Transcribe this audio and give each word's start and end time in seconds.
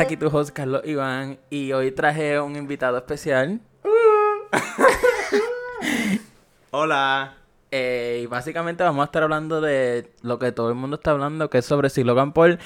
Aquí 0.00 0.16
tu 0.16 0.28
host 0.28 0.52
Carlos 0.52 0.80
Iván 0.86 1.38
y 1.50 1.72
hoy 1.72 1.92
traje 1.92 2.40
un 2.40 2.56
invitado 2.56 2.96
especial. 2.96 3.60
Hola. 6.70 7.34
Eh, 7.70 8.20
y 8.22 8.26
básicamente 8.26 8.82
vamos 8.82 9.02
a 9.02 9.04
estar 9.04 9.24
hablando 9.24 9.60
de 9.60 10.10
lo 10.22 10.38
que 10.38 10.52
todo 10.52 10.70
el 10.70 10.74
mundo 10.74 10.96
está 10.96 11.10
hablando, 11.10 11.50
que 11.50 11.58
es 11.58 11.66
sobre 11.66 11.90
si 11.90 12.02
Logan 12.02 12.32
Paul 12.32 12.58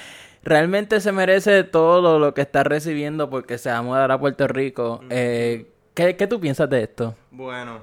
realmente 0.45 1.01
se 1.01 1.11
merece 1.11 1.65
todo 1.65 2.21
lo 2.21 2.35
que 2.35 2.43
está 2.43 2.63
recibiendo 2.63 3.29
porque 3.29 3.59
se 3.59 3.69
va 3.69 3.79
a 3.79 3.83
mudar 3.83 4.13
a 4.13 4.21
Puerto 4.21 4.47
Rico. 4.47 5.01
Eh, 5.11 5.73
¿qué, 5.93 6.15
¿Qué 6.15 6.29
tú 6.29 6.39
piensas 6.39 6.71
de 6.71 6.85
esto? 6.85 7.17
Bueno, 7.33 7.81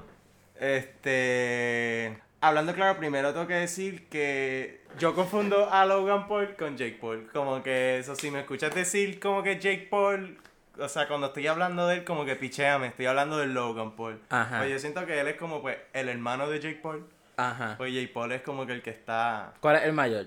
este... 0.58 2.18
Hablando 2.40 2.74
claro, 2.74 2.98
primero 2.98 3.34
tengo 3.34 3.46
que 3.46 3.54
decir 3.54 4.08
que 4.08 4.81
yo 4.98 5.14
confundo 5.14 5.68
a 5.70 5.84
Logan 5.84 6.26
Paul 6.28 6.54
con 6.56 6.76
Jake 6.76 6.98
Paul. 7.00 7.28
Como 7.32 7.62
que 7.62 7.98
eso, 7.98 8.14
si 8.14 8.30
me 8.30 8.40
escuchas 8.40 8.74
decir 8.74 9.18
como 9.20 9.42
que 9.42 9.58
Jake 9.58 9.88
Paul, 9.90 10.38
o 10.78 10.88
sea, 10.88 11.08
cuando 11.08 11.28
estoy 11.28 11.46
hablando 11.46 11.86
de 11.86 11.96
él, 11.96 12.04
como 12.04 12.24
que 12.24 12.36
picheame, 12.36 12.88
estoy 12.88 13.06
hablando 13.06 13.38
de 13.38 13.46
Logan 13.46 13.92
Paul. 13.92 14.20
Ajá. 14.30 14.58
Pues 14.58 14.70
yo 14.70 14.78
siento 14.78 15.04
que 15.06 15.20
él 15.20 15.28
es 15.28 15.36
como 15.36 15.62
pues 15.62 15.78
el 15.92 16.08
hermano 16.08 16.48
de 16.48 16.60
Jake 16.60 16.80
Paul. 16.82 17.06
Ajá. 17.36 17.74
Pues 17.78 17.92
Jake 17.92 18.08
Paul 18.08 18.32
es 18.32 18.42
como 18.42 18.66
que 18.66 18.72
el 18.72 18.82
que 18.82 18.90
está... 18.90 19.54
¿Cuál 19.60 19.76
es 19.76 19.82
el 19.84 19.92
mayor? 19.92 20.26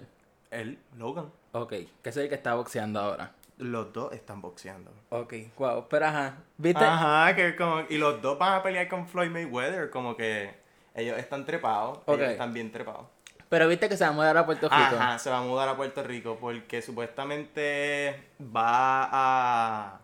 Él, 0.51 0.79
Logan. 0.97 1.31
Ok, 1.51 1.73
que 2.01 2.09
es 2.09 2.17
el 2.17 2.29
que 2.29 2.35
está 2.35 2.55
boxeando 2.55 2.99
ahora. 2.99 3.31
Los 3.57 3.93
dos 3.93 4.11
están 4.11 4.41
boxeando. 4.41 4.91
Ok, 5.09 5.33
wow, 5.57 5.87
pero 5.89 6.07
ajá, 6.07 6.37
¿viste? 6.57 6.83
Ajá, 6.83 7.33
que 7.35 7.55
como... 7.55 7.83
Y 7.89 7.97
los 7.97 8.21
dos 8.21 8.37
van 8.37 8.53
a 8.53 8.63
pelear 8.63 8.89
con 8.89 9.07
Floyd 9.07 9.29
Mayweather, 9.29 9.89
como 9.89 10.17
que 10.17 10.53
ellos 10.93 11.17
están 11.17 11.45
trepados. 11.45 11.99
Ok. 12.05 12.17
Ellos 12.17 12.31
están 12.31 12.53
bien 12.53 12.71
trepados. 12.71 13.07
Pero 13.55 13.69
viste 13.69 13.87
que 13.87 13.95
se 13.95 14.03
va 14.03 14.09
a 14.09 14.13
mudar 14.13 14.35
a 14.35 14.45
Puerto 14.45 14.67
Rico. 14.67 14.97
Ajá, 14.99 15.17
se 15.17 15.29
va 15.29 15.37
a 15.37 15.41
mudar 15.41 15.69
a 15.69 15.77
Puerto 15.77 16.03
Rico 16.03 16.37
porque 16.41 16.81
supuestamente 16.81 18.13
va 18.53 19.07
a, 19.09 19.99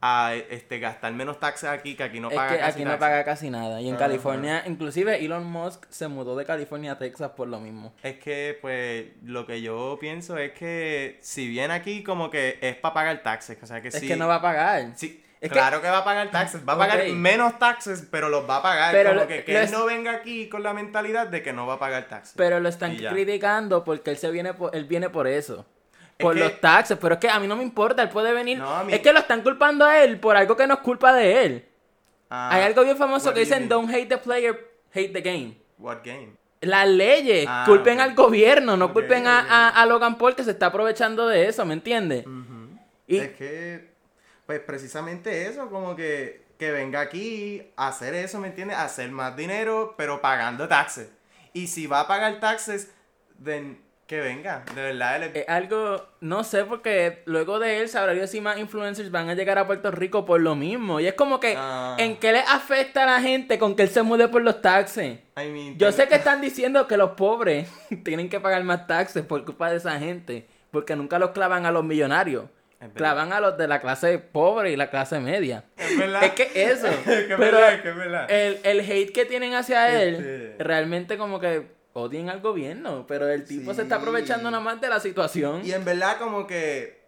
a 0.00 0.34
este, 0.50 0.78
gastar 0.78 1.12
menos 1.12 1.40
taxes 1.40 1.68
aquí, 1.68 1.96
que 1.96 2.04
aquí 2.04 2.20
no 2.20 2.28
es 2.30 2.36
paga 2.36 2.52
que 2.52 2.58
casi 2.60 2.70
aquí 2.70 2.84
no 2.84 2.98
paga 3.00 3.24
casi 3.24 3.50
nada. 3.50 3.80
Y 3.80 3.88
en 3.88 3.96
Ajá. 3.96 4.04
California, 4.04 4.62
inclusive 4.68 5.16
Elon 5.24 5.44
Musk 5.44 5.84
se 5.88 6.06
mudó 6.06 6.36
de 6.36 6.44
California 6.44 6.92
a 6.92 6.98
Texas 6.98 7.32
por 7.32 7.48
lo 7.48 7.58
mismo. 7.58 7.92
Es 8.04 8.20
que, 8.20 8.56
pues, 8.62 9.06
lo 9.24 9.46
que 9.48 9.60
yo 9.62 9.98
pienso 10.00 10.38
es 10.38 10.52
que 10.52 11.18
si 11.22 11.48
viene 11.48 11.74
aquí 11.74 12.04
como 12.04 12.30
que 12.30 12.60
es 12.62 12.76
para 12.76 12.94
pagar 12.94 13.22
taxes, 13.24 13.58
o 13.60 13.66
sea 13.66 13.82
que 13.82 13.88
Es 13.88 13.94
sí. 13.98 14.06
que 14.06 14.14
no 14.14 14.28
va 14.28 14.36
a 14.36 14.42
pagar. 14.42 14.92
Sí, 14.94 15.24
Es 15.42 15.50
claro 15.50 15.82
que... 15.82 15.88
va 15.90 15.98
a 15.98 16.04
pagar 16.04 16.30
taxes, 16.30 16.62
va 16.66 16.74
a 16.74 16.78
pagar 16.78 17.04
menos 17.08 17.58
taxes, 17.58 18.06
pero 18.10 18.28
los 18.28 18.48
va 18.48 18.56
a 18.58 18.62
pagar. 18.62 18.92
Pero 18.92 19.10
como 19.10 19.20
lo- 19.22 19.26
que, 19.26 19.44
él 19.46 19.70
no 19.72 19.84
venga 19.86 20.12
aquí 20.12 20.48
con 20.48 20.62
la 20.62 20.72
mentalidad 20.72 21.26
de 21.26 21.42
que 21.42 21.52
no 21.52 21.66
va 21.66 21.74
a 21.74 21.78
pagar 21.78 22.08
taxes. 22.08 22.34
Pero 22.36 22.60
lo 22.60 22.68
están 22.68 22.96
criticando 22.96 23.82
porque 23.84 24.10
él 24.12 24.16
se 24.18 24.30
viene 24.30 24.54
por, 24.54 24.74
él 24.74 24.84
viene 24.84 25.10
por 25.10 25.26
eso. 25.26 25.66
Es 26.16 26.24
Por 26.24 26.34
que- 26.34 26.40
los 26.40 26.60
taxes, 26.60 26.96
pero 27.00 27.14
es 27.14 27.20
que 27.20 27.28
a 27.28 27.40
mí 27.40 27.48
no 27.48 27.56
me 27.56 27.64
importa, 27.64 28.02
él 28.02 28.08
puede 28.08 28.32
venir. 28.32 28.58
No, 28.58 28.72
a 28.72 28.84
mí- 28.84 28.92
Es 28.92 29.00
que 29.00 29.12
lo 29.12 29.18
están 29.18 29.42
culpando 29.42 29.84
a 29.84 30.02
él 30.04 30.20
por 30.20 30.36
algo 30.36 30.56
que 30.56 30.66
no 30.66 30.74
es 30.74 30.80
culpa 30.80 31.12
de 31.12 31.44
él. 31.44 31.68
Ah, 32.30 32.50
Hay 32.54 32.62
algo 32.62 32.84
bien 32.84 32.96
famoso 32.96 33.34
que 33.34 33.40
dicen 33.40 33.68
don't 33.68 33.90
hate 33.92 34.08
the 34.08 34.18
player, 34.18 34.70
hate 34.94 35.12
the 35.12 35.20
game. 35.22 35.56
What 35.78 35.98
game? 36.04 36.34
Las 36.60 36.86
leyes, 36.86 37.46
Ah, 37.48 37.64
culpen 37.66 37.98
al 38.00 38.14
gobierno, 38.14 38.76
no 38.76 38.92
culpen 38.92 39.26
a, 39.26 39.40
ok. 39.40 39.46
a- 39.50 39.68
a 39.82 39.86
Logan 39.86 40.16
Paul 40.16 40.36
que 40.36 40.44
se 40.44 40.52
está 40.52 40.66
aprovechando 40.66 41.26
de 41.26 41.48
eso, 41.48 41.64
¿me 41.66 41.74
entiendes? 41.74 42.24
Y- 43.08 43.16
Es 43.18 43.30
que, 43.32 43.91
pues 44.46 44.60
precisamente 44.60 45.46
eso, 45.46 45.68
como 45.70 45.94
que, 45.96 46.42
que 46.58 46.70
venga 46.70 47.00
aquí 47.00 47.72
a 47.76 47.88
hacer 47.88 48.14
eso, 48.14 48.38
¿me 48.40 48.48
entiendes? 48.48 48.76
A 48.76 48.84
hacer 48.84 49.10
más 49.10 49.36
dinero, 49.36 49.94
pero 49.96 50.20
pagando 50.20 50.68
taxes. 50.68 51.10
Y 51.52 51.66
si 51.68 51.86
va 51.86 52.00
a 52.00 52.06
pagar 52.08 52.40
taxes, 52.40 52.90
then 53.42 53.80
que 54.06 54.20
venga, 54.20 54.62
de 54.74 54.82
verdad. 54.82 55.22
es- 55.22 55.34
Es 55.36 55.48
algo, 55.48 56.04
no 56.20 56.44
sé, 56.44 56.64
porque 56.64 57.22
luego 57.24 57.58
de 57.58 57.80
él 57.80 57.88
sabrá 57.88 58.12
Dios 58.12 58.28
si 58.30 58.42
más 58.42 58.58
influencers 58.58 59.10
van 59.10 59.30
a 59.30 59.34
llegar 59.34 59.56
a 59.58 59.66
Puerto 59.66 59.90
Rico 59.90 60.26
por 60.26 60.38
lo 60.40 60.54
mismo. 60.54 61.00
Y 61.00 61.06
es 61.06 61.14
como 61.14 61.40
que, 61.40 61.54
Ah. 61.56 61.96
¿en 61.98 62.18
qué 62.18 62.32
le 62.32 62.40
afecta 62.40 63.04
a 63.04 63.06
la 63.06 63.20
gente 63.22 63.58
con 63.58 63.74
que 63.74 63.84
él 63.84 63.88
se 63.88 64.02
mude 64.02 64.28
por 64.28 64.42
los 64.42 64.60
taxes? 64.60 65.18
I 65.36 65.48
mean, 65.48 65.78
Yo 65.78 65.90
sé 65.92 66.08
que 66.08 66.16
están 66.16 66.42
diciendo 66.42 66.86
que 66.86 66.98
los 66.98 67.12
pobres 67.12 67.68
tienen 68.04 68.28
que 68.28 68.38
pagar 68.38 68.62
más 68.64 68.86
taxes 68.86 69.24
por 69.24 69.42
culpa 69.46 69.70
de 69.70 69.76
esa 69.78 69.98
gente, 69.98 70.46
porque 70.70 70.94
nunca 70.94 71.18
los 71.18 71.30
clavan 71.30 71.64
a 71.64 71.70
los 71.70 71.84
millonarios. 71.84 72.44
Clavan 72.94 73.32
a 73.32 73.40
los 73.40 73.56
de 73.58 73.68
la 73.68 73.80
clase 73.80 74.18
pobre 74.18 74.72
y 74.72 74.76
la 74.76 74.90
clase 74.90 75.20
media. 75.20 75.64
Es 75.76 75.96
verdad. 75.98 76.24
Es 76.24 76.30
que 76.32 76.50
eso. 76.70 76.86
Es 76.88 77.04
que 77.04 77.20
es 77.20 77.26
pero 77.28 77.38
verdad, 77.38 77.74
es 77.74 77.80
que 77.82 77.90
verdad. 77.92 78.30
el, 78.30 78.58
el 78.64 78.80
hate 78.80 79.12
que 79.12 79.24
tienen 79.24 79.54
hacia 79.54 80.02
él, 80.02 80.14
Este- 80.16 80.64
realmente 80.64 81.16
como 81.18 81.38
que 81.40 81.66
odian 81.94 82.28
al 82.30 82.40
gobierno, 82.40 83.04
pero 83.06 83.28
el 83.28 83.44
tipo 83.44 83.74
se 83.74 83.82
está 83.82 83.96
aprovechando 83.96 84.50
nada 84.50 84.62
más 84.62 84.80
de 84.80 84.88
la 84.88 84.98
situación. 85.00 85.60
Y 85.64 85.72
en 85.72 85.84
verdad 85.84 86.16
como 86.18 86.46
que 86.46 87.02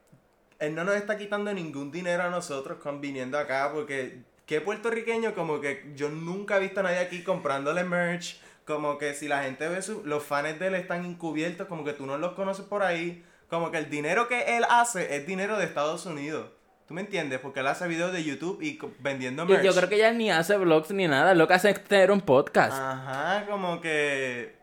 él 0.59 0.75
no 0.75 0.85
nos 0.85 0.95
está 0.97 1.17
quitando 1.17 1.53
ningún 1.53 1.91
dinero 1.91 2.23
a 2.23 2.31
nosotros 2.31 2.79
con 2.79 3.01
viniendo 3.01 3.39
acá 3.39 3.71
porque 3.73 4.19
qué 4.47 4.61
puertorriqueño 4.61 5.35
como 5.35 5.61
que 5.61 5.91
yo 5.97 6.09
nunca 6.11 6.59
he 6.59 6.61
visto 6.61 6.81
a 6.81 6.83
nadie 6.85 6.99
aquí 6.99 7.23
comprándole 7.23 7.83
merch, 7.83 8.39
como 8.67 8.99
que 8.99 9.15
si 9.15 9.27
la 9.27 9.43
gente 9.43 9.69
ve 9.69 9.81
su, 9.83 10.03
los 10.05 10.23
fans 10.23 10.59
de 10.59 10.67
él 10.69 10.75
están 10.75 11.05
encubiertos, 11.05 11.67
como 11.67 11.83
que 11.85 11.93
tú 11.95 12.07
no 12.07 12.17
los 12.19 12.33
conoces 12.33 12.65
por 12.67 12.83
ahí, 12.83 13.25
como 13.49 13.71
que 13.71 13.79
el 13.79 13.91
dinero 13.91 14.29
que 14.29 14.57
él 14.57 14.65
hace 14.69 15.17
es 15.17 15.27
dinero 15.27 15.57
de 15.59 15.65
Estados 15.65 16.07
Unidos. 16.07 16.51
¿Tú 16.87 16.95
me 16.95 17.01
entiendes? 17.01 17.41
Porque 17.41 17.61
él 17.61 17.67
hace 17.67 17.89
videos 17.89 18.13
de 18.13 18.23
YouTube 18.23 18.61
y 18.61 18.79
vendiendo 18.99 19.47
merch. 19.47 19.63
Y 19.63 19.67
yo 19.67 19.75
creo 19.75 19.89
que 19.89 19.99
ya 19.99 20.13
ni 20.13 20.31
hace 20.31 20.57
vlogs 20.57 20.91
ni 20.91 21.09
nada, 21.09 21.35
lo 21.35 21.49
que 21.49 21.55
hace 21.55 21.71
es 21.71 21.83
tener 21.85 22.11
un 22.11 22.21
podcast. 22.21 22.79
Ajá, 22.79 23.47
como 23.49 23.81
que 23.81 24.55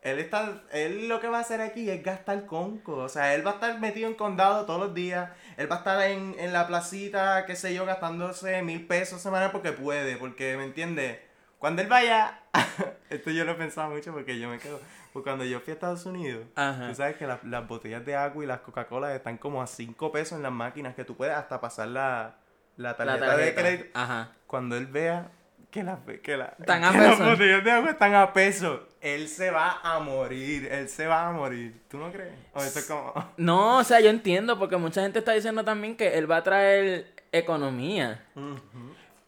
él 0.00 0.20
está, 0.20 0.62
él 0.72 1.08
lo 1.08 1.20
que 1.20 1.28
va 1.28 1.38
a 1.38 1.40
hacer 1.40 1.60
aquí 1.60 1.90
es 1.90 2.02
gastar 2.02 2.46
conco, 2.46 2.96
o 2.96 3.08
sea, 3.08 3.34
él 3.34 3.44
va 3.44 3.50
a 3.50 3.54
estar 3.54 3.78
metido 3.80 4.08
en 4.08 4.14
condado 4.14 4.64
todos 4.64 4.80
los 4.80 4.94
días, 4.94 5.30
él 5.56 5.70
va 5.70 5.76
a 5.76 5.78
estar 5.78 6.00
en, 6.08 6.36
en 6.38 6.52
la 6.52 6.68
placita, 6.68 7.44
qué 7.44 7.56
sé 7.56 7.74
yo, 7.74 7.84
gastándose 7.84 8.62
mil 8.62 8.86
pesos 8.86 9.20
semanal 9.20 9.50
porque 9.50 9.72
puede, 9.72 10.16
porque, 10.16 10.56
¿me 10.56 10.64
entiendes? 10.64 11.18
Cuando 11.58 11.82
él 11.82 11.88
vaya, 11.88 12.40
esto 13.10 13.30
yo 13.30 13.44
lo 13.44 13.52
he 13.52 13.54
pensado 13.54 13.90
mucho 13.90 14.12
porque 14.12 14.38
yo 14.38 14.48
me 14.48 14.58
quedo, 14.58 14.80
porque 15.12 15.30
cuando 15.30 15.44
yo 15.44 15.60
fui 15.60 15.70
a 15.72 15.74
Estados 15.74 16.06
Unidos, 16.06 16.44
Ajá. 16.54 16.88
tú 16.88 16.94
sabes 16.94 17.16
que 17.16 17.26
las, 17.26 17.42
las 17.44 17.66
botellas 17.66 18.04
de 18.04 18.14
agua 18.16 18.44
y 18.44 18.46
las 18.46 18.60
Coca-Cola 18.60 19.14
están 19.14 19.38
como 19.38 19.62
a 19.62 19.66
5 19.66 20.12
pesos 20.12 20.36
en 20.36 20.42
las 20.42 20.52
máquinas, 20.52 20.94
que 20.94 21.04
tú 21.04 21.16
puedes 21.16 21.34
hasta 21.34 21.60
pasar 21.60 21.88
la, 21.88 22.36
la 22.76 22.90
La 22.90 22.96
tarjeta, 22.96 23.36
de 23.36 23.54
crédito 23.54 23.84
Ajá. 23.94 24.32
cuando 24.46 24.76
él 24.76 24.86
vea 24.86 25.30
que, 25.70 25.82
la, 25.82 25.98
que, 26.22 26.36
la, 26.36 26.54
que 26.56 26.66
las 26.66 27.18
botellas 27.18 27.62
de 27.64 27.70
agua 27.70 27.90
están 27.90 28.14
a 28.14 28.32
peso, 28.32 28.86
él 29.00 29.28
se 29.28 29.50
va 29.50 29.80
a 29.82 29.98
morir, 29.98 30.66
él 30.70 30.88
se 30.88 31.06
va 31.06 31.28
a 31.28 31.32
morir. 31.32 31.82
¿Tú 31.88 31.98
no 31.98 32.10
crees? 32.10 32.32
O 32.54 32.62
eso 32.62 32.78
es 32.78 32.86
como... 32.86 33.12
No, 33.36 33.78
o 33.78 33.84
sea, 33.84 34.00
yo 34.00 34.08
entiendo, 34.08 34.58
porque 34.58 34.76
mucha 34.78 35.02
gente 35.02 35.18
está 35.18 35.32
diciendo 35.32 35.64
también 35.64 35.96
que 35.96 36.16
él 36.16 36.30
va 36.30 36.38
a 36.38 36.42
traer 36.42 37.12
economía. 37.32 38.24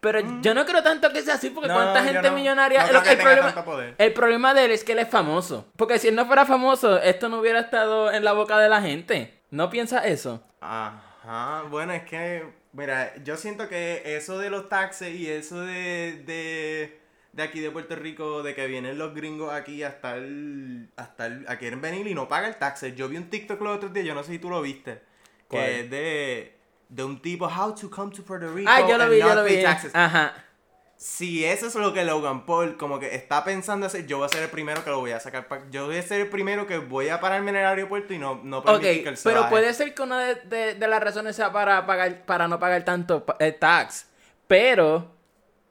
Pero 0.01 0.21
yo 0.43 0.55
no 0.55 0.65
creo 0.65 0.83
tanto 0.83 1.13
que 1.13 1.23
sea 1.23 1.35
así, 1.35 1.51
porque 1.51 1.69
No, 1.69 1.75
cuánta 1.75 2.05
gente 2.05 2.29
no. 2.31 2.37
millonaria. 2.37 2.87
No 2.93 3.01
el, 3.03 3.09
el 3.09 3.19
problema, 3.19 3.95
el 3.99 4.13
problema 4.13 4.55
de 4.55 4.65
él 4.67 4.71
es 4.71 4.85
que 4.85 4.93
él 4.93 5.01
es 5.01 5.09
famoso. 5.09 5.67
Porque 5.77 5.99
si 5.99 6.09
él 6.09 6.15
no 6.15 6.25
fuera 6.27 6.47
famoso, 6.47 7.01
esto 7.03 7.29
no 7.29 7.41
hubiera 7.41 7.61
estado 7.61 8.13
en 8.13 8.23
la 8.25 8.33
boca 8.33 8.59
de 8.59 8.69
la 8.69 8.81
gente. 8.81 9.41
¿No 9.51 9.71
piensas 9.71 10.05
eso? 10.07 10.43
Ajá, 10.61 11.63
bueno, 11.69 11.93
es 11.95 12.05
que, 12.05 12.45
mira, 12.73 13.13
yo 13.25 13.37
siento 13.37 13.69
que 13.69 14.03
eso 14.05 14.39
de 14.39 14.51
los 14.51 14.69
taxes 14.69 15.15
y 15.15 15.29
eso 15.29 15.61
de, 15.63 16.23
de, 16.25 17.01
de 17.33 17.43
aquí 17.43 17.59
de 17.61 17.71
Puerto 17.73 17.97
Rico, 17.97 18.43
de 18.45 18.55
que 18.55 18.67
vienen 18.69 18.99
los 18.99 19.15
gringos 19.15 19.53
aquí 19.53 19.83
a 19.83 19.89
estar, 19.89 20.19
a 20.97 21.03
estar, 21.03 21.33
a 21.49 21.57
quieren 21.57 21.81
venir 21.81 22.07
y 22.07 22.15
no 22.15 22.29
pagan 22.29 22.57
taxes. 22.59 22.95
Yo 22.95 23.09
vi 23.09 23.17
un 23.17 23.31
TikTok 23.31 23.61
los 23.63 23.77
otros 23.79 23.93
días, 23.93 24.07
yo 24.07 24.15
no 24.15 24.23
sé 24.23 24.33
si 24.33 24.39
tú 24.39 24.49
lo 24.51 24.63
viste, 24.63 25.01
¿Cuál? 25.49 25.65
que 25.65 25.81
es 25.81 25.91
de, 25.91 26.58
de 26.89 27.05
un 27.05 27.21
tipo, 27.21 27.47
how 27.47 27.75
to 27.75 27.91
come 27.91 28.15
to 28.15 28.23
Puerto 28.23 28.53
Rico 28.53 28.71
Ah, 28.73 28.81
yo 28.89 28.97
lo 28.99 29.09
vi, 29.11 29.19
yo 29.19 29.35
lo 29.35 29.45
pay 29.45 29.57
vi. 29.59 29.63
taxes. 29.63 29.91
Ajá. 29.95 30.33
Si 30.97 31.45
eso 31.45 31.69
es 31.69 31.75
lo 31.77 31.93
que 31.93 32.03
Logan 32.05 32.45
Paul 32.45 32.77
como 32.77 32.99
que 32.99 33.15
está 33.15 33.45
pensando 33.45 33.87
hacer, 33.87 34.07
yo 34.09 34.17
voy 34.19 34.27
a 34.27 34.29
ser 34.31 34.43
el 34.43 34.51
primero 34.51 34.83
que 34.83 34.91
lo 34.91 34.99
voy 34.99 35.13
a 35.13 35.21
sacar. 35.21 35.47
pa- 35.47 35.61
Yo 35.71 35.87
voy 35.87 35.97
a 35.97 36.03
ser 36.03 36.23
el 36.23 36.27
primero 36.29 36.67
que 36.67 36.79
voy 36.79 37.09
a 37.09 37.21
pararme 37.21 37.51
en 37.51 37.57
el 37.57 37.67
aeropuerto 37.67 38.15
y 38.15 38.19
no, 38.19 38.41
no 38.43 38.65
permitir 38.65 39.05
que 39.05 39.09
él 39.11 39.17
se 39.17 39.29
pero 39.29 39.43
baje. 39.43 39.51
puede 39.51 39.75
ser 39.75 39.95
que 39.95 40.03
una 40.03 40.19
de, 40.21 40.35
de- 40.47 40.75
de 40.75 40.89
las 40.89 41.01
razones 41.01 41.37
sea 41.37 41.53
para 41.53 41.87
pagar 41.87 42.25
para 42.25 42.49
no 42.49 42.59
pagar 42.59 42.85
tanto 42.85 43.25
eh, 43.39 43.53
tax. 43.53 44.09
Pero 44.49 45.15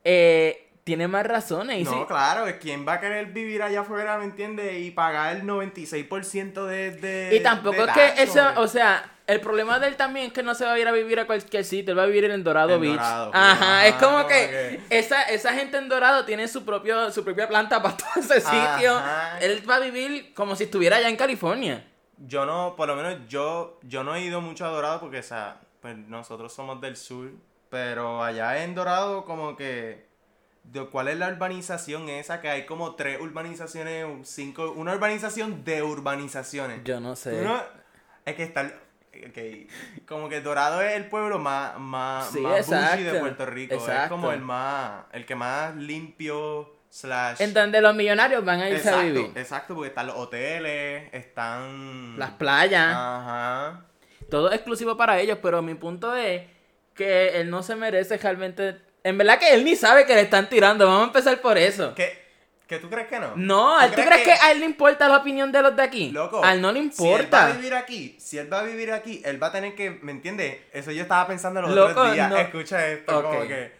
eh, 0.05 0.69
tiene 0.85 1.09
más 1.09 1.25
razones. 1.25 1.83
No, 1.83 1.91
sí- 1.91 2.05
claro, 2.07 2.47
es 2.47 2.55
quien 2.55 2.87
va 2.87 2.93
a 2.93 2.99
querer 3.01 3.25
vivir 3.25 3.61
allá 3.63 3.81
afuera, 3.81 4.17
¿me 4.17 4.23
entiendes? 4.23 4.77
Y 4.79 4.91
pagar 4.91 5.35
el 5.35 5.43
96% 5.43 6.65
de, 6.67 6.91
de 6.91 7.35
Y 7.35 7.41
tampoco 7.43 7.75
de 7.85 7.91
es 7.91 7.91
que 8.13 8.23
eso, 8.23 8.41
o 8.55 8.67
sea, 8.69 9.16
el 9.27 9.41
problema 9.41 9.79
de 9.79 9.87
él 9.87 9.97
también 9.97 10.27
es 10.27 10.33
que 10.33 10.41
no 10.41 10.55
se 10.55 10.63
va 10.65 10.73
a 10.73 10.79
ir 10.79 10.87
a 10.87 10.91
vivir 10.91 11.19
a 11.19 11.27
cualquier 11.27 11.63
sitio, 11.65 11.91
él 11.91 11.99
va 11.99 12.03
a 12.03 12.05
vivir 12.07 12.23
en 12.25 12.43
Dorado 12.43 12.75
En 12.75 12.81
Beach. 12.81 12.93
Dorado, 12.95 13.31
Ajá, 13.33 13.85
es 13.87 13.95
como 13.95 14.07
como 14.17 14.27
que, 14.27 14.79
que- 14.89 14.97
Esa, 14.97 15.23
esa 15.23 15.53
gente 15.53 15.77
en 15.77 15.89
Dorado 15.89 16.25
tiene 16.25 16.47
su 16.47 16.63
propio 16.65 17.11
su 17.11 17.23
propia 17.23 17.47
planta 17.47 17.81
para 17.81 17.95
todo 17.97 18.09
ese 18.17 18.39
sitio. 18.41 18.95
Ajá. 18.97 19.37
Él 19.39 19.63
va 19.69 19.75
a 19.75 19.79
vivir 19.79 20.33
como 20.33 20.55
si 20.55 20.63
estuviera 20.63 20.97
allá 20.97 21.09
en 21.09 21.17
California. 21.17 21.85
Yo 22.17 22.45
no, 22.45 22.73
por 22.75 22.87
lo 22.87 22.95
menos 22.95 23.15
yo, 23.27 23.79
yo 23.83 24.03
no 24.03 24.15
he 24.15 24.21
ido 24.21 24.41
mucho 24.41 24.65
a 24.65 24.69
Dorado 24.69 24.99
porque, 24.99 25.19
o 25.19 25.23
sea, 25.23 25.59
pues 25.81 25.95
nosotros 25.97 26.51
somos 26.53 26.81
del 26.81 26.95
sur, 26.97 27.29
pero 27.69 28.23
allá 28.23 28.63
en 28.63 28.73
Dorado 28.73 29.23
como 29.25 29.55
que, 29.55 30.07
de 30.63 30.85
cuál 30.87 31.09
es 31.09 31.17
la 31.17 31.27
urbanización 31.29 32.09
esa, 32.09 32.41
que 32.41 32.49
hay 32.49 32.65
como 32.65 32.95
tres 32.95 33.19
urbanizaciones, 33.21 34.05
cinco, 34.27 34.71
una 34.71 34.93
urbanización 34.93 35.63
de 35.63 35.83
urbanizaciones. 35.83 36.81
Yo 36.85 36.99
no 36.99 37.15
sé. 37.15 37.39
Uno- 37.41 37.61
es 38.25 38.35
que 38.35 38.43
está, 38.43 38.71
ok, 39.27 40.05
como 40.07 40.29
que 40.29 40.41
Dorado 40.41 40.81
es 40.81 40.95
el 40.95 41.05
pueblo 41.05 41.39
más, 41.39 41.77
más, 41.79 42.31
Sí, 42.31 42.39
más 42.39 42.67
bougie 42.67 43.03
de 43.03 43.09
exacto, 43.09 43.19
Puerto 43.19 43.45
Rico. 43.45 43.75
Es 43.75 43.81
exacto. 43.81 44.15
como 44.15 44.31
el 44.31 44.41
más, 44.41 45.05
el 45.13 45.25
que 45.25 45.35
más 45.35 45.75
limpio, 45.75 46.75
slash... 46.89 47.41
En 47.41 47.53
donde 47.53 47.81
los 47.81 47.95
millonarios 47.95 48.43
van 48.43 48.61
a 48.61 48.69
irse 48.69 48.89
a 48.89 48.91
exacto, 48.91 49.13
vivir. 49.13 49.31
exacto, 49.35 49.75
porque 49.75 49.89
están 49.89 50.07
los 50.07 50.15
hoteles, 50.15 51.09
están... 51.13 52.17
Las 52.17 52.31
playas. 52.31 52.93
Ajá. 52.95 53.85
Todo 54.29 54.51
exclusivo 54.51 54.97
para 54.97 55.19
ellos, 55.19 55.39
pero 55.41 55.61
mi 55.61 55.75
punto 55.75 56.15
es 56.15 56.41
que 56.93 57.39
él 57.39 57.49
no 57.49 57.63
se 57.63 57.75
merece 57.75 58.17
realmente... 58.17 58.81
En 59.03 59.17
verdad 59.17 59.39
que 59.39 59.53
él 59.53 59.63
ni 59.63 59.75
sabe 59.75 60.05
que 60.05 60.15
le 60.15 60.21
están 60.21 60.49
tirando, 60.49 60.85
vamos 60.85 61.03
a 61.03 61.05
empezar 61.05 61.39
por 61.39 61.57
eso. 61.57 61.95
¿Que 62.67 62.79
tú 62.79 62.89
crees 62.89 63.07
que 63.07 63.17
no? 63.19 63.31
No, 63.37 63.77
¿tú 63.87 63.93
crees, 64.01 64.23
que... 64.23 64.31
a 64.33 64.51
él 64.51 64.59
le 64.59 64.65
importa 64.65 65.07
la 65.07 65.17
opinión 65.17 65.51
de 65.53 65.61
los 65.61 65.75
de 65.75 65.83
aquí? 65.83 66.11
Loco, 66.11 66.43
a 66.43 66.53
él 66.53 66.61
no 66.61 66.71
le 66.73 66.91
Si 66.91 67.07
él 67.07 67.13
va 67.13 67.17
a 67.17 67.21
importa. 67.23 67.47
vivir 67.53 67.73
aquí, 67.75 68.15
si 68.19 68.37
él 68.37 68.51
va 68.51 68.59
a 68.59 68.63
vivir 68.63 68.91
aquí, 68.91 69.21
él 69.23 69.41
va 69.41 69.47
a 69.47 69.51
tener 69.53 69.73
que, 69.73 69.91
¿me 70.01 70.11
entiendes? 70.11 70.57
Eso 70.73 70.91
yo 70.91 71.03
estaba 71.03 71.25
pensando 71.27 71.61
los 71.61 71.71
Loco, 71.71 71.91
otros 72.01 72.13
días. 72.13 72.29
no. 72.29 72.35
Escucha 72.37 72.85
esto, 72.87 73.23
como 73.23 73.41
que 73.47 73.71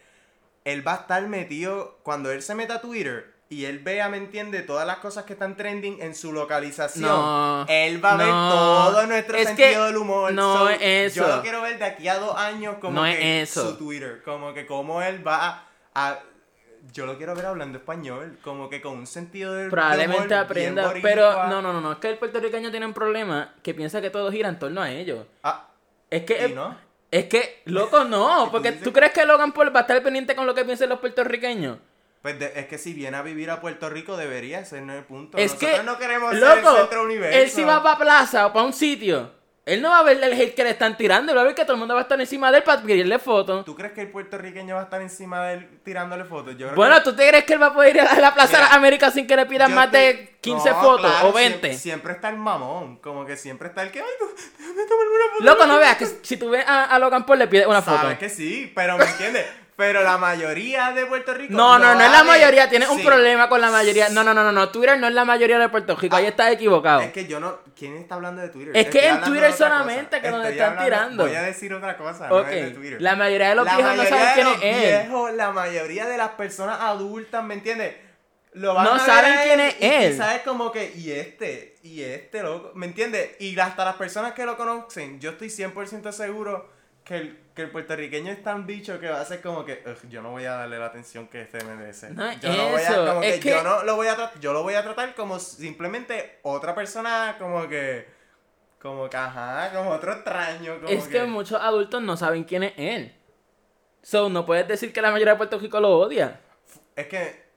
él 0.63 0.88
va 0.88 0.94
a 0.94 0.98
estar 0.98 1.22
metido 1.28 2.00
cuando 2.04 2.31
él 2.31 2.42
se 2.42 2.56
meta 2.56 2.75
a 2.75 2.81
Twitter 2.81 3.34
y 3.50 3.66
él 3.66 3.80
vea, 3.80 4.07
¿me 4.10 4.18
entiende? 4.18 4.62
Todas 4.62 4.88
las 4.88 4.98
cosas 4.98 5.25
que 5.25 5.33
están 5.33 5.56
trending 5.57 6.01
en 6.01 6.16
su 6.16 6.31
localización. 6.33 7.10
No, 7.10 7.66
él 7.68 8.04
va 8.04 8.13
a 8.13 8.18
ver 8.18 8.28
todo 8.28 9.07
nuestro 9.07 9.38
Es 9.38 9.48
sentido 9.48 9.86
del 9.86 9.98
humor. 9.98 10.31
no 10.33 10.57
So, 10.60 10.69
es 10.69 10.80
eso. 10.81 11.28
Yo 11.28 11.36
lo 11.36 11.42
quiero 11.42 11.62
ver 11.62 11.78
de 11.78 11.86
aquí 11.86 12.07
a 12.07 12.16
dos 12.19 12.38
años 12.38 12.75
como 12.80 13.01
No 13.01 13.04
que 13.04 13.42
es 13.42 13.50
eso. 13.50 13.69
su 13.72 13.78
Twitter, 13.78 14.22
como 14.24 14.54
que 14.54 14.66
cómo 14.66 15.01
él 15.01 15.25
va 15.28 15.63
a- 15.95 16.19
yo 16.94 17.06
lo 17.06 17.18
quiero 17.18 17.36
ver 17.36 17.45
hablando 17.45 17.78
español, 17.78 18.38
como 18.44 18.69
que 18.69 18.81
con 18.81 18.98
un 18.98 19.07
sentido 19.07 19.54
del 19.54 19.66
de 19.66 19.69
Probablemente 19.72 20.25
humor 20.34 20.34
aprenda, 20.45 20.94
pero 21.01 21.48
no, 21.48 21.62
no, 21.62 21.74
no, 21.74 21.81
no, 21.81 21.92
es 21.94 21.98
que 22.00 22.10
el 22.10 22.18
puertorriqueño 22.18 22.72
tiene 22.72 22.86
un 22.86 22.94
problema 22.94 23.54
que 23.63 23.74
piensa 23.74 24.01
que 24.01 24.10
todo 24.10 24.31
gira 24.31 24.50
en 24.50 24.60
torno 24.60 24.81
a 24.81 24.89
ellos. 24.92 25.25
Ah, 25.44 25.68
Es 26.10 26.24
que, 26.24 26.48
¿y 26.48 26.54
no? 26.54 26.78
es 27.12 27.25
que, 27.25 27.62
loco, 27.66 28.04
no, 28.04 28.50
porque 28.51 28.72
tú 28.74 28.92
crees 28.94 29.12
que 29.12 29.25
Logan 29.25 29.51
Paul 29.51 29.74
va 29.75 29.80
a 29.80 29.81
estar 29.84 30.01
pendiente 30.04 30.36
con 30.36 30.45
lo 30.45 30.54
que 30.56 30.66
piensen 30.66 30.89
los 30.89 31.00
puertorriqueños. 31.00 31.78
Pues 32.22 32.39
de- 32.39 32.51
es 32.60 32.66
que 32.68 32.78
si 32.78 32.94
viene 32.94 33.16
a 33.16 33.22
vivir 33.22 33.50
a 33.51 33.62
Puerto 33.62 33.90
Rico 33.90 34.18
debería 34.18 34.66
ser 34.66 34.81
no 34.83 34.94
el 34.94 35.04
punto. 35.04 35.38
Es 35.38 35.54
Nosotros 35.54 35.80
que, 35.80 35.83
no 35.86 35.98
queremos 35.98 36.31
ser 36.31 36.40
loco, 36.42 36.72
el 36.72 36.78
centro 36.81 37.04
universo. 37.04 37.40
él 37.40 37.50
si 37.50 37.63
va 37.63 37.81
para 37.83 37.98
plaza 38.00 38.48
o 38.48 38.54
para 38.54 38.66
un 38.66 38.74
sitio, 38.74 39.31
él 39.68 39.81
no 39.81 39.90
va 39.90 40.00
a 40.00 40.04
ver 40.04 40.24
el 40.24 40.34
hate 40.34 40.56
que 40.56 40.64
le 40.64 40.69
están 40.72 40.98
tirando, 40.98 41.31
él 41.31 41.38
va 41.38 41.42
a 41.42 41.46
ver 41.46 41.54
que 41.56 41.64
todo 41.64 41.74
el 41.74 41.80
mundo 41.80 41.94
va 41.94 42.00
a 42.00 42.04
estar 42.04 42.19
encima 42.19 42.52
de 42.52 42.58
él 42.60 42.64
para 42.64 42.81
pedirle 42.81 43.19
fotos. 43.19 43.66
¿Tú 43.66 43.75
crees 43.75 43.94
que 43.94 44.02
el 44.02 44.10
puertorriqueño 44.10 44.75
va 44.75 44.81
a 44.81 44.84
estar 44.86 45.02
encima 45.02 45.44
de 45.46 45.54
él 45.56 45.69
tirándole 45.84 46.24
fotos? 46.24 46.54
Yo 46.58 46.68
creo 46.68 46.75
Bueno, 46.75 46.96
que- 46.96 47.02
¿tú 47.02 47.16
te 47.16 47.28
crees 47.28 47.44
que 47.44 47.54
él 47.54 47.62
va 47.62 47.68
a 47.68 47.74
poder 47.74 47.96
ir 47.98 48.02
a 48.02 48.19
la 48.19 48.34
Plaza 48.34 48.58
de 48.58 48.64
Mira, 48.64 48.75
Américas 48.75 49.14
sin 49.14 49.28
que 49.28 49.36
le 49.36 49.46
pidan 49.46 49.74
más 49.75 49.92
te- 49.92 49.98
de 49.98 50.38
15 50.42 50.69
No, 50.69 50.81
fotos 50.81 51.12
claro, 51.12 51.30
o 51.30 51.34
20? 51.34 51.60
Siempre, 51.60 51.78
siempre 51.78 52.14
está 52.14 52.30
el 52.30 52.38
mamón. 52.38 52.98
Como 52.98 53.25
que 53.25 53.36
siempre 53.36 53.68
está 53.68 53.84
el 53.84 53.92
que. 53.92 54.00
Ay, 54.00 54.08
tú, 54.19 54.25
déjame 54.58 54.86
tomarme 54.86 55.14
una 55.16 55.34
foto. 55.34 55.44
Loco, 55.44 55.66
no 55.66 55.78
veas 55.80 55.98
que 55.98 56.06
si 56.22 56.38
tú 56.38 56.50
ves 56.50 56.66
a, 56.68 56.86
a 56.86 57.00
Logan 57.00 57.25
Paul 57.25 57.40
le 57.40 57.48
pides 57.48 57.68
una 57.68 57.81
foto. 57.81 57.98
Sabes 57.98 58.18
que 58.19 58.30
sí, 58.30 58.72
pero 58.74 58.98
¿me 58.98 59.04
entiendes? 59.06 59.46
Pero 59.78 60.02
la 60.04 60.18
mayoría 60.18 60.92
de 60.92 61.06
Puerto 61.06 61.34
Rico. 61.34 61.54
No, 61.54 61.78
no, 61.80 61.94
no 61.96 62.02
es 62.04 62.12
la 62.12 62.24
mayoría, 62.24 62.68
tienes 62.68 62.90
un 62.90 63.02
problema 63.04 63.48
con 63.48 63.62
la 63.62 63.72
mayoría. 63.72 64.10
No, 64.10 64.24
no, 64.24 64.34
no, 64.34 64.44
no, 64.44 64.52
no, 64.52 64.70
Twitter 64.70 65.00
no 65.00 65.08
es 65.08 65.14
la 65.14 65.24
mayoría 65.24 65.58
de 65.60 65.70
Puerto 65.70 65.96
Rico, 65.96 66.16
ahí 66.16 66.26
Ah, 66.26 66.30
estás 66.30 66.52
equivocado. 66.52 67.02
Es 67.02 67.14
que 67.14 67.28
yo 67.28 67.40
no. 67.40 67.60
¿Quién 67.78 67.96
está 67.96 68.16
hablando 68.16 68.42
de 68.42 68.50
Twitter? 68.50 68.76
Es 68.76 68.88
que 68.88 68.98
Estoy 68.98 69.18
en 69.18 69.22
Twitter 69.24 69.54
solamente 69.54 70.18
cosa. 70.18 70.22
que 70.22 70.32
nos 70.32 70.40
Estoy 70.42 70.54
están 70.54 70.70
hablando- 70.80 70.84
tirando. 70.84 71.24
Voy 71.28 71.36
a 71.36 71.42
decir 71.44 71.74
otra 71.74 71.96
cosa, 71.96 72.28
no 72.28 72.40
es 72.40 72.48
de 72.50 72.72
Twitter. 72.72 73.02
la 73.02 73.16
mayoría 73.16 73.50
de 73.50 73.56
los 73.56 73.66
La 73.66 73.76
viejos 73.78 73.96
no 73.96 74.04
saben 74.06 74.28
quién 74.34 74.48
es 74.74 75.06
él. 75.06 75.38
la 75.38 75.52
mayoría 75.52 76.06
de 76.08 76.18
las 76.18 76.30
personas 76.30 76.80
adultas, 76.82 77.44
¿me 77.44 77.54
entiendes? 77.54 77.96
Lo 78.54 78.74
van 78.74 78.86
No 78.86 78.94
a 78.96 79.00
saben 79.00 79.36
quién 79.44 79.60
es 79.60 79.76
y- 79.80 79.86
y 79.86 79.90
él. 80.06 80.18
sabes 80.18 80.42
como 80.42 80.72
que, 80.72 80.92
y 80.96 81.12
este, 81.12 81.76
y 81.84 82.02
este, 82.02 82.42
loco, 82.42 82.72
¿me 82.74 82.88
entiendes? 82.88 83.40
Y 83.40 83.60
hasta 83.60 83.86
las 83.86 83.96
personas 83.98 84.34
que 84.34 84.44
lo 84.46 84.58
conocen, 84.58 85.20
yo 85.20 85.30
estoy 85.32 85.52
100% 85.52 86.12
seguro 86.12 86.68
que 87.06 87.16
el, 87.18 87.40
que 87.57 87.63
el 87.63 87.71
puertorriqueño 87.71 88.31
es 88.31 88.42
tan 88.42 88.65
bicho 88.65 89.00
que 89.00 89.09
va 89.09 89.19
a 89.19 89.25
ser 89.25 89.42
como 89.42 89.65
que, 89.65 89.83
"Ugh, 89.86 90.09
yo 90.09 90.21
no 90.21 90.30
voy 90.31 90.45
a 90.45 90.54
darle 90.54 90.77
la 90.80 90.86
atención 90.86 91.27
que 91.27 91.42
este 91.42 91.62
merece. 91.65 92.12
No 92.12 92.31
yo 92.39 92.54
no 92.56 92.69
voy 92.69 92.81
a, 92.81 92.95
como 92.95 93.24
es 93.24 93.33
que, 93.33 93.39
que- 93.42 93.50
yo 93.50 93.63
no 93.63 93.83
lo 93.83 93.95
voy 93.95 94.07
a 94.07 94.15
tratar, 94.15 94.39
yo 94.39 94.54
lo 94.54 94.63
voy 94.63 94.75
a 94.75 94.83
tratar 94.83 95.13
como 95.15 95.39
simplemente 95.39 96.39
otra 96.44 96.74
persona, 96.75 97.36
como 97.39 97.68
que, 97.68 98.07
como 98.80 99.09
que, 99.09 99.18
ajá, 99.18 99.71
como 99.74 99.89
otro 99.89 100.13
extraño, 100.13 100.75
como 100.75 100.88
Es 100.88 101.07
que 101.07 101.24
muchos 101.24 101.59
adultos 101.59 102.01
no 102.01 102.15
saben 102.15 102.44
quién 102.44 102.63
es 102.63 102.74
él. 102.77 103.13
So, 104.04 104.30
no 104.30 104.45
puedes 104.45 104.68
decir 104.68 104.94
que 104.94 105.01
la 105.01 105.12
mayoría 105.12 105.33
de 105.33 105.38
Puerto 105.38 105.59
Rico 105.59 105.80
lo 105.80 105.98
odia. 105.98 106.39
Es 106.95 107.07
que 107.07 107.48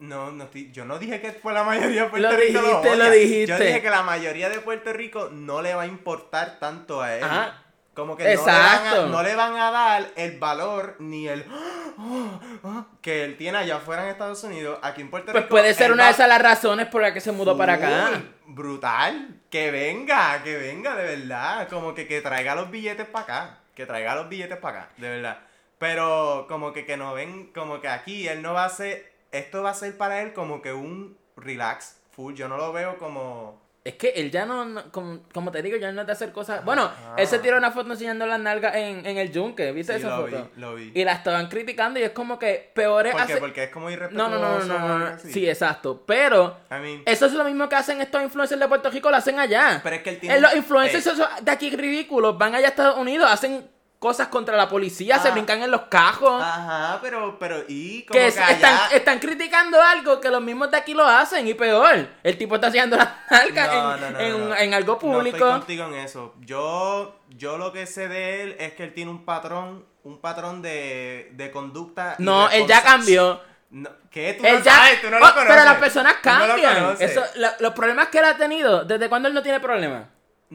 no, 0.00 0.32
no 0.32 0.50
yo 0.52 0.84
no 0.84 0.98
dije 0.98 1.20
que 1.20 1.32
fue 1.32 1.52
la 1.54 1.64
mayoría 1.64 2.02
de 2.04 2.08
Puerto 2.10 2.28
Lo 2.30 2.36
Rico. 2.36 2.60
dijiste, 2.60 2.90
odia. 2.90 2.96
lo 2.96 3.10
dijiste. 3.10 3.46
Yo 3.46 3.58
dije 3.58 3.80
que 3.80 3.90
la 3.90 4.02
mayoría 4.02 4.48
de 4.50 4.58
Puerto 4.58 4.92
Rico 4.92 5.30
no 5.32 5.62
le 5.62 5.74
va 5.74 5.82
a 5.82 5.86
importar 5.86 6.58
tanto 6.58 7.00
a 7.00 7.14
él. 7.16 7.24
Ajá. 7.24 7.63
Como 7.94 8.16
que 8.16 8.24
no 8.24 8.30
le, 8.30 8.36
van 8.36 8.86
a, 8.86 9.06
no 9.06 9.22
le 9.22 9.34
van 9.36 9.56
a 9.56 9.70
dar 9.70 10.06
el 10.16 10.38
valor 10.38 10.96
ni 10.98 11.28
el 11.28 11.44
"Ah, 11.48 12.40
ah", 12.64 12.86
que 13.00 13.24
él 13.24 13.36
tiene 13.36 13.58
allá 13.58 13.76
afuera 13.76 14.02
en 14.04 14.08
Estados 14.10 14.42
Unidos. 14.44 14.78
Aquí 14.82 15.00
en 15.00 15.10
Puerto 15.10 15.30
Pues 15.30 15.44
Rico. 15.44 15.50
puede 15.50 15.74
ser 15.74 15.92
una 15.92 16.02
va- 16.02 16.08
de 16.08 16.14
esas 16.14 16.28
las 16.28 16.42
razones 16.42 16.86
por 16.88 17.02
las 17.02 17.12
que 17.12 17.20
se 17.20 17.30
mudó 17.30 17.56
para 17.56 17.74
acá. 17.74 18.20
Brutal. 18.46 19.40
Que 19.50 19.70
venga, 19.70 20.42
que 20.42 20.56
venga, 20.56 20.96
de 20.96 21.04
verdad. 21.16 21.68
Como 21.68 21.94
que, 21.94 22.08
que 22.08 22.20
traiga 22.20 22.54
los 22.54 22.70
billetes 22.70 23.06
para 23.06 23.22
acá. 23.24 23.58
Que 23.74 23.86
traiga 23.86 24.14
los 24.16 24.28
billetes 24.28 24.58
para 24.58 24.80
acá, 24.82 24.88
de 24.96 25.08
verdad. 25.10 25.38
Pero 25.78 26.46
como 26.48 26.72
que, 26.72 26.84
que 26.86 26.96
no 26.96 27.14
ven, 27.14 27.52
como 27.54 27.80
que 27.80 27.88
aquí 27.88 28.26
él 28.26 28.42
no 28.42 28.54
va 28.54 28.64
a 28.64 28.68
ser, 28.70 29.12
esto 29.32 29.62
va 29.62 29.70
a 29.70 29.74
ser 29.74 29.96
para 29.96 30.22
él 30.22 30.32
como 30.32 30.62
que 30.62 30.72
un 30.72 31.16
relax 31.36 31.96
full. 32.12 32.34
Yo 32.34 32.48
no 32.48 32.56
lo 32.56 32.72
veo 32.72 32.96
como... 32.98 33.62
Es 33.86 33.96
que 33.96 34.08
él 34.16 34.30
ya 34.30 34.46
no, 34.46 34.64
no- 34.64 34.90
como, 34.90 35.18
como 35.34 35.50
te 35.52 35.60
digo, 35.60 35.76
ya 35.76 35.92
no 35.92 36.06
de 36.06 36.10
hacer 36.12 36.32
cosas. 36.32 36.64
Bueno, 36.64 36.84
Ajá. 36.84 37.16
él 37.18 37.26
se 37.26 37.38
tiró 37.38 37.58
una 37.58 37.70
foto 37.70 37.92
enseñando 37.92 38.26
las 38.26 38.40
nalgas 38.40 38.74
en, 38.76 39.04
en 39.04 39.18
el 39.18 39.30
yunque, 39.30 39.72
¿viste 39.72 39.92
Sí, 39.92 39.98
esa 39.98 40.08
lo 40.16 40.22
foto? 40.24 40.50
vi, 40.56 40.60
lo 40.62 40.74
vi. 40.74 40.90
Y 40.94 41.04
la 41.04 41.12
estaban 41.12 41.48
criticando 41.48 42.00
y 42.00 42.02
es 42.02 42.10
como 42.12 42.38
que 42.38 42.70
peor 42.74 43.06
es 43.06 43.12
¿Por 43.12 43.20
qué? 43.26 43.32
hacer- 43.34 43.40
Porque 43.40 43.64
es 43.64 43.70
como 43.70 43.90
irrespetuoso. 43.90 44.30
no, 44.30 44.58
no, 44.60 44.78
no, 44.78 44.98
no. 45.10 45.18
Sí, 45.18 45.46
exacto. 45.46 46.02
Pero 46.06 46.56
I 46.70 46.74
mean, 46.80 47.02
eso 47.04 47.26
es 47.26 47.34
lo 47.34 47.44
mismo 47.44 47.68
que 47.68 47.76
hacen 47.76 48.00
estos 48.00 48.22
influencers 48.22 48.58
de 48.58 48.68
Puerto 48.68 48.88
Rico, 48.88 49.10
lo 49.10 49.18
hacen 49.18 49.38
allá. 49.38 49.80
pero 49.82 49.96
es 49.96 50.02
que 50.02 50.10
él 50.10 50.18
tiene... 50.18 50.36
Eh, 50.36 50.40
los 50.40 50.56
influencers 50.56 51.06
Eh, 51.06 51.22
de 51.42 51.50
aquí 51.50 51.68
ridículos 51.76 52.38
van 52.38 52.54
allá 52.54 52.68
a 52.68 52.70
Estados 52.70 52.96
Unidos, 52.96 53.30
hacen 53.30 53.68
cosas 54.04 54.28
contra 54.28 54.54
la 54.54 54.68
policía, 54.68 55.18
se 55.18 55.28
Ah. 55.28 55.30
brincan 55.30 55.62
en 55.62 55.70
los 55.70 55.80
cajos. 55.88 56.42
Ajá, 56.42 56.98
pero, 57.00 57.38
pero, 57.38 57.64
y 57.68 58.02
como 58.02 58.12
que 58.12 58.18
que, 58.18 58.26
es- 58.26 58.36
allá... 58.36 58.50
están, 58.52 58.78
están 58.92 59.18
criticando 59.18 59.80
algo 59.80 60.20
que 60.20 60.28
los 60.28 60.42
mismos 60.42 60.70
de 60.70 60.76
aquí 60.76 60.92
lo 60.92 61.06
hacen 61.06 61.48
y 61.48 61.54
peor. 61.54 62.06
El 62.22 62.36
tipo 62.36 62.56
está 62.56 62.66
haciendo 62.66 62.98
nalgas 63.30 63.68
No, 63.72 63.94
en, 63.94 64.00
no, 64.02 64.10
no, 64.10 64.20
en, 64.20 64.32
no, 64.40 64.48
no. 64.48 64.56
en 64.56 64.74
algo 64.74 64.92
No 64.92 64.98
público. 64.98 65.36
estoy 65.38 65.50
contigo 65.52 65.86
en 65.86 65.94
eso. 65.94 66.34
Yo, 66.40 67.18
yo 67.30 67.56
lo 67.56 67.72
que 67.72 67.86
sé 67.86 68.08
de 68.08 68.42
él 68.42 68.56
es 68.58 68.74
que 68.74 68.84
él 68.84 68.92
tiene 68.92 69.10
un 69.10 69.24
patrón, 69.24 69.86
un 70.02 70.20
patrón 70.20 70.60
de, 70.60 71.30
de 71.32 71.50
conducta. 71.50 72.16
no, 72.18 72.50
él 72.50 72.66
ya 72.66 72.82
cambió. 72.82 73.40
No, 73.70 73.88
¿Qué? 74.10 74.34
Tú 74.38 74.46
Él 74.46 74.58
no 74.58 74.64
ya- 74.64 74.72
sabes, 74.72 75.00
tú 75.00 75.10
no 75.10 75.18
lo 75.18 75.24
Oh, 75.26 75.30
conoces. 75.30 75.48
pero 75.50 75.64
las 75.64 75.76
personas 75.78 76.16
no 76.22 76.32
lo 76.38 76.46
cambian. 76.48 76.74
conoces. 76.74 77.10
Eso, 77.10 77.24
la- 77.36 77.56
los 77.58 77.72
problemas 77.72 78.08
que 78.08 78.18
él 78.18 78.24
ha 78.26 78.36
tenido, 78.36 78.84
¿desde 78.84 79.08
cuándo 79.08 79.28
él 79.28 79.34
no 79.34 79.42
tiene 79.42 79.58
problemas? 79.60 80.04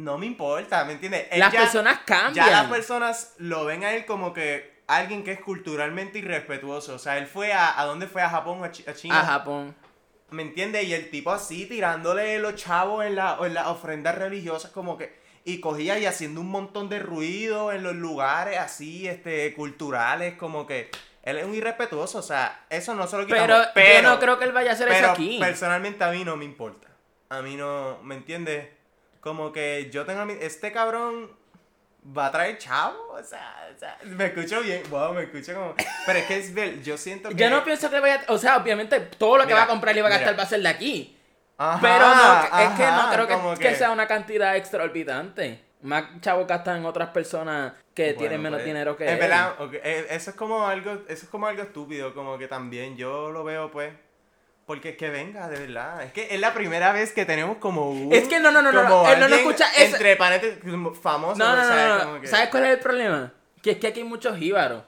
No 0.04 0.18
me 0.18 0.26
importa, 0.26 0.84
¿me 0.86 0.94
entiendes? 0.94 1.28
Él 1.32 1.40
Las 1.40 1.52
ya- 1.54 1.62
personas 1.62 2.00
cambian. 2.06 2.46
Ya 2.48 2.52
las 2.52 2.66
personas 2.72 3.34
lo 3.38 3.66
ven 3.66 3.84
a 3.84 3.94
él 3.94 4.06
como 4.06 4.34
que 4.34 4.80
alguien 4.88 5.24
que 5.24 5.32
es 5.34 5.40
culturalmente 5.42 6.20
irrespetuoso. 6.20 6.96
O 6.96 7.00
sea, 7.00 7.18
él 7.18 7.28
fue 7.28 7.54
a... 7.54 7.80
¿A 7.80 7.86
dónde 7.86 8.08
fue? 8.08 8.22
¿A 8.22 8.30
Japón? 8.30 8.64
¿A, 8.64 8.72
Chi- 8.72 8.86
a 8.88 8.94
China? 8.94 9.20
A 9.20 9.26
Japón. 9.26 9.76
¿Me 10.32 10.42
entiendes? 10.44 10.84
Y 10.86 10.94
el 10.94 11.10
tipo 11.10 11.32
así 11.32 11.66
tirándole 11.66 12.40
los 12.40 12.56
chavos 12.56 13.06
en, 13.06 13.16
la, 13.16 13.38
en 13.42 13.54
las 13.54 13.68
ofrendas 13.68 14.16
religiosas 14.16 14.72
como 14.72 14.98
que... 14.98 15.18
Y 15.46 15.60
cogía 15.62 15.98
y 15.98 16.06
haciendo 16.06 16.42
un 16.42 16.50
montón 16.50 16.90
de 16.90 17.00
ruido 17.00 17.72
en 17.72 17.82
los 17.82 17.96
lugares 17.96 18.60
así, 18.60 19.08
este, 19.08 19.54
culturales, 19.56 20.36
como 20.36 20.66
que... 20.68 20.90
Él 21.24 21.38
es 21.38 21.46
un 21.46 21.54
irrespetuoso, 21.54 22.20
o 22.20 22.24
sea, 22.24 22.66
eso 22.70 22.94
no 22.96 23.06
se 23.06 23.18
lo 23.18 23.26
quitamos. 23.26 23.68
Pero, 23.74 24.02
yo 24.02 24.10
no 24.10 24.20
creo 24.20 24.40
que 24.40 24.46
él 24.46 24.52
vaya 24.54 24.72
a 24.72 24.74
hacer 24.74 24.88
pero 24.88 25.00
eso 25.08 25.12
aquí. 25.12 25.38
personalmente 25.40 26.04
a 26.04 26.12
mí 26.12 26.24
no 26.24 26.38
me 26.38 26.46
importa. 26.46 26.88
A 27.30 27.42
mí 27.42 27.56
no, 27.56 28.00
¿me 28.04 28.16
entiendes? 28.16 28.68
Como 29.20 29.52
que 29.52 29.90
yo 29.92 30.06
tengo 30.06 30.22
a 30.22 30.26
mi... 30.26 30.34
Este 30.34 30.72
cabrón 30.72 31.32
va 32.18 32.28
a 32.28 32.32
traer 32.32 32.58
chavo, 32.58 33.12
o 33.12 33.22
sea, 33.24 33.70
o 33.76 33.78
sea, 33.78 33.98
me 34.06 34.28
escucho 34.28 34.62
bien, 34.62 34.82
wow, 34.90 35.14
me 35.14 35.24
escucho 35.24 35.54
como... 35.54 35.76
Pero 36.06 36.20
es 36.20 36.26
que 36.26 36.38
es 36.38 36.54
ver, 36.54 36.82
yo 36.82 36.98
siento 36.98 37.30
que... 37.30 37.36
Yo 37.36 37.50
no 37.50 37.64
pienso 37.64 37.90
que 37.90 38.00
vaya, 38.00 38.24
o 38.30 38.38
sea, 38.38 38.58
obviamente 38.58 39.00
todo 39.00 39.38
lo 39.38 39.44
que 39.44 39.48
Mira, 39.48 39.58
va 39.60 39.64
a 39.64 39.68
comprar 39.68 39.96
y 39.98 40.02
va 40.02 40.08
a 40.08 40.12
gastar 40.12 40.30
mira. 40.34 40.38
va 40.38 40.44
a 40.44 40.50
ser 40.50 40.62
de 40.62 40.70
aquí. 40.70 41.18
Ajá, 41.58 41.80
Pero 41.82 42.00
no, 42.00 42.60
es 42.64 42.70
que 42.78 42.86
no 42.86 43.10
creo 43.12 43.56
que, 43.58 43.60
que 43.62 43.76
sea 43.76 43.92
una 43.92 44.08
cantidad 44.08 44.56
extraorbitante. 44.56 45.62
Más 45.82 46.06
chavos 46.22 46.48
gastan 46.48 46.78
en 46.78 46.86
otras 46.86 47.10
personas 47.10 47.74
que 47.94 48.04
Bueno, 48.06 48.20
tienen 48.20 48.42
menos 48.42 48.58
pues, 48.60 48.66
dinero 48.66 48.96
que 48.98 49.06
Es 49.06 49.12
él. 49.12 49.20
verdad, 49.20 49.56
eh, 49.74 50.08
eso 50.10 50.30
es 50.32 50.36
como 50.38 50.66
algo, 50.66 50.92
eso 51.08 51.26
es 51.26 51.30
como 51.30 51.48
algo 51.48 51.62
estúpido, 51.64 52.14
como 52.14 52.38
que 52.38 52.48
también 52.48 52.96
yo 52.96 53.30
lo 53.32 53.44
veo 53.44 53.70
pues, 53.72 53.94
porque 54.70 54.96
que 54.96 55.10
venga, 55.10 55.48
de 55.48 55.60
verdad, 55.66 56.04
es 56.04 56.12
que 56.14 56.28
es 56.30 56.40
la 56.40 56.54
primera 56.54 56.92
vez 56.94 57.12
que 57.12 57.26
tenemos 57.26 57.58
como 57.58 57.90
un, 57.90 58.14
Es 58.14 58.28
que 58.28 58.40
no, 58.40 58.52
no, 58.52 58.62
no, 58.62 58.72
no, 58.72 58.84
no, 58.84 59.10
él 59.10 59.20
no 59.20 59.28
lo 59.28 59.36
escucha, 59.36 59.66
es- 59.76 59.92
entre 59.94 60.16
paréntesis 60.16 60.60
como 60.62 60.94
famoso, 60.94 61.40
No, 61.40 61.56
no, 61.56 61.64
no, 61.64 61.68
¿sabes? 61.68 61.88
no, 61.88 61.98
no. 61.98 62.04
Como 62.06 62.22
que- 62.22 62.28
¿Sabes 62.28 62.50
cuál 62.50 62.66
es 62.66 62.70
el 62.74 62.80
problema? 62.80 63.34
Que 63.64 63.72
es 63.72 63.78
que 63.78 63.88
aquí 63.88 64.02
hay 64.02 64.06
muchos 64.06 64.38
jíbaros. 64.38 64.84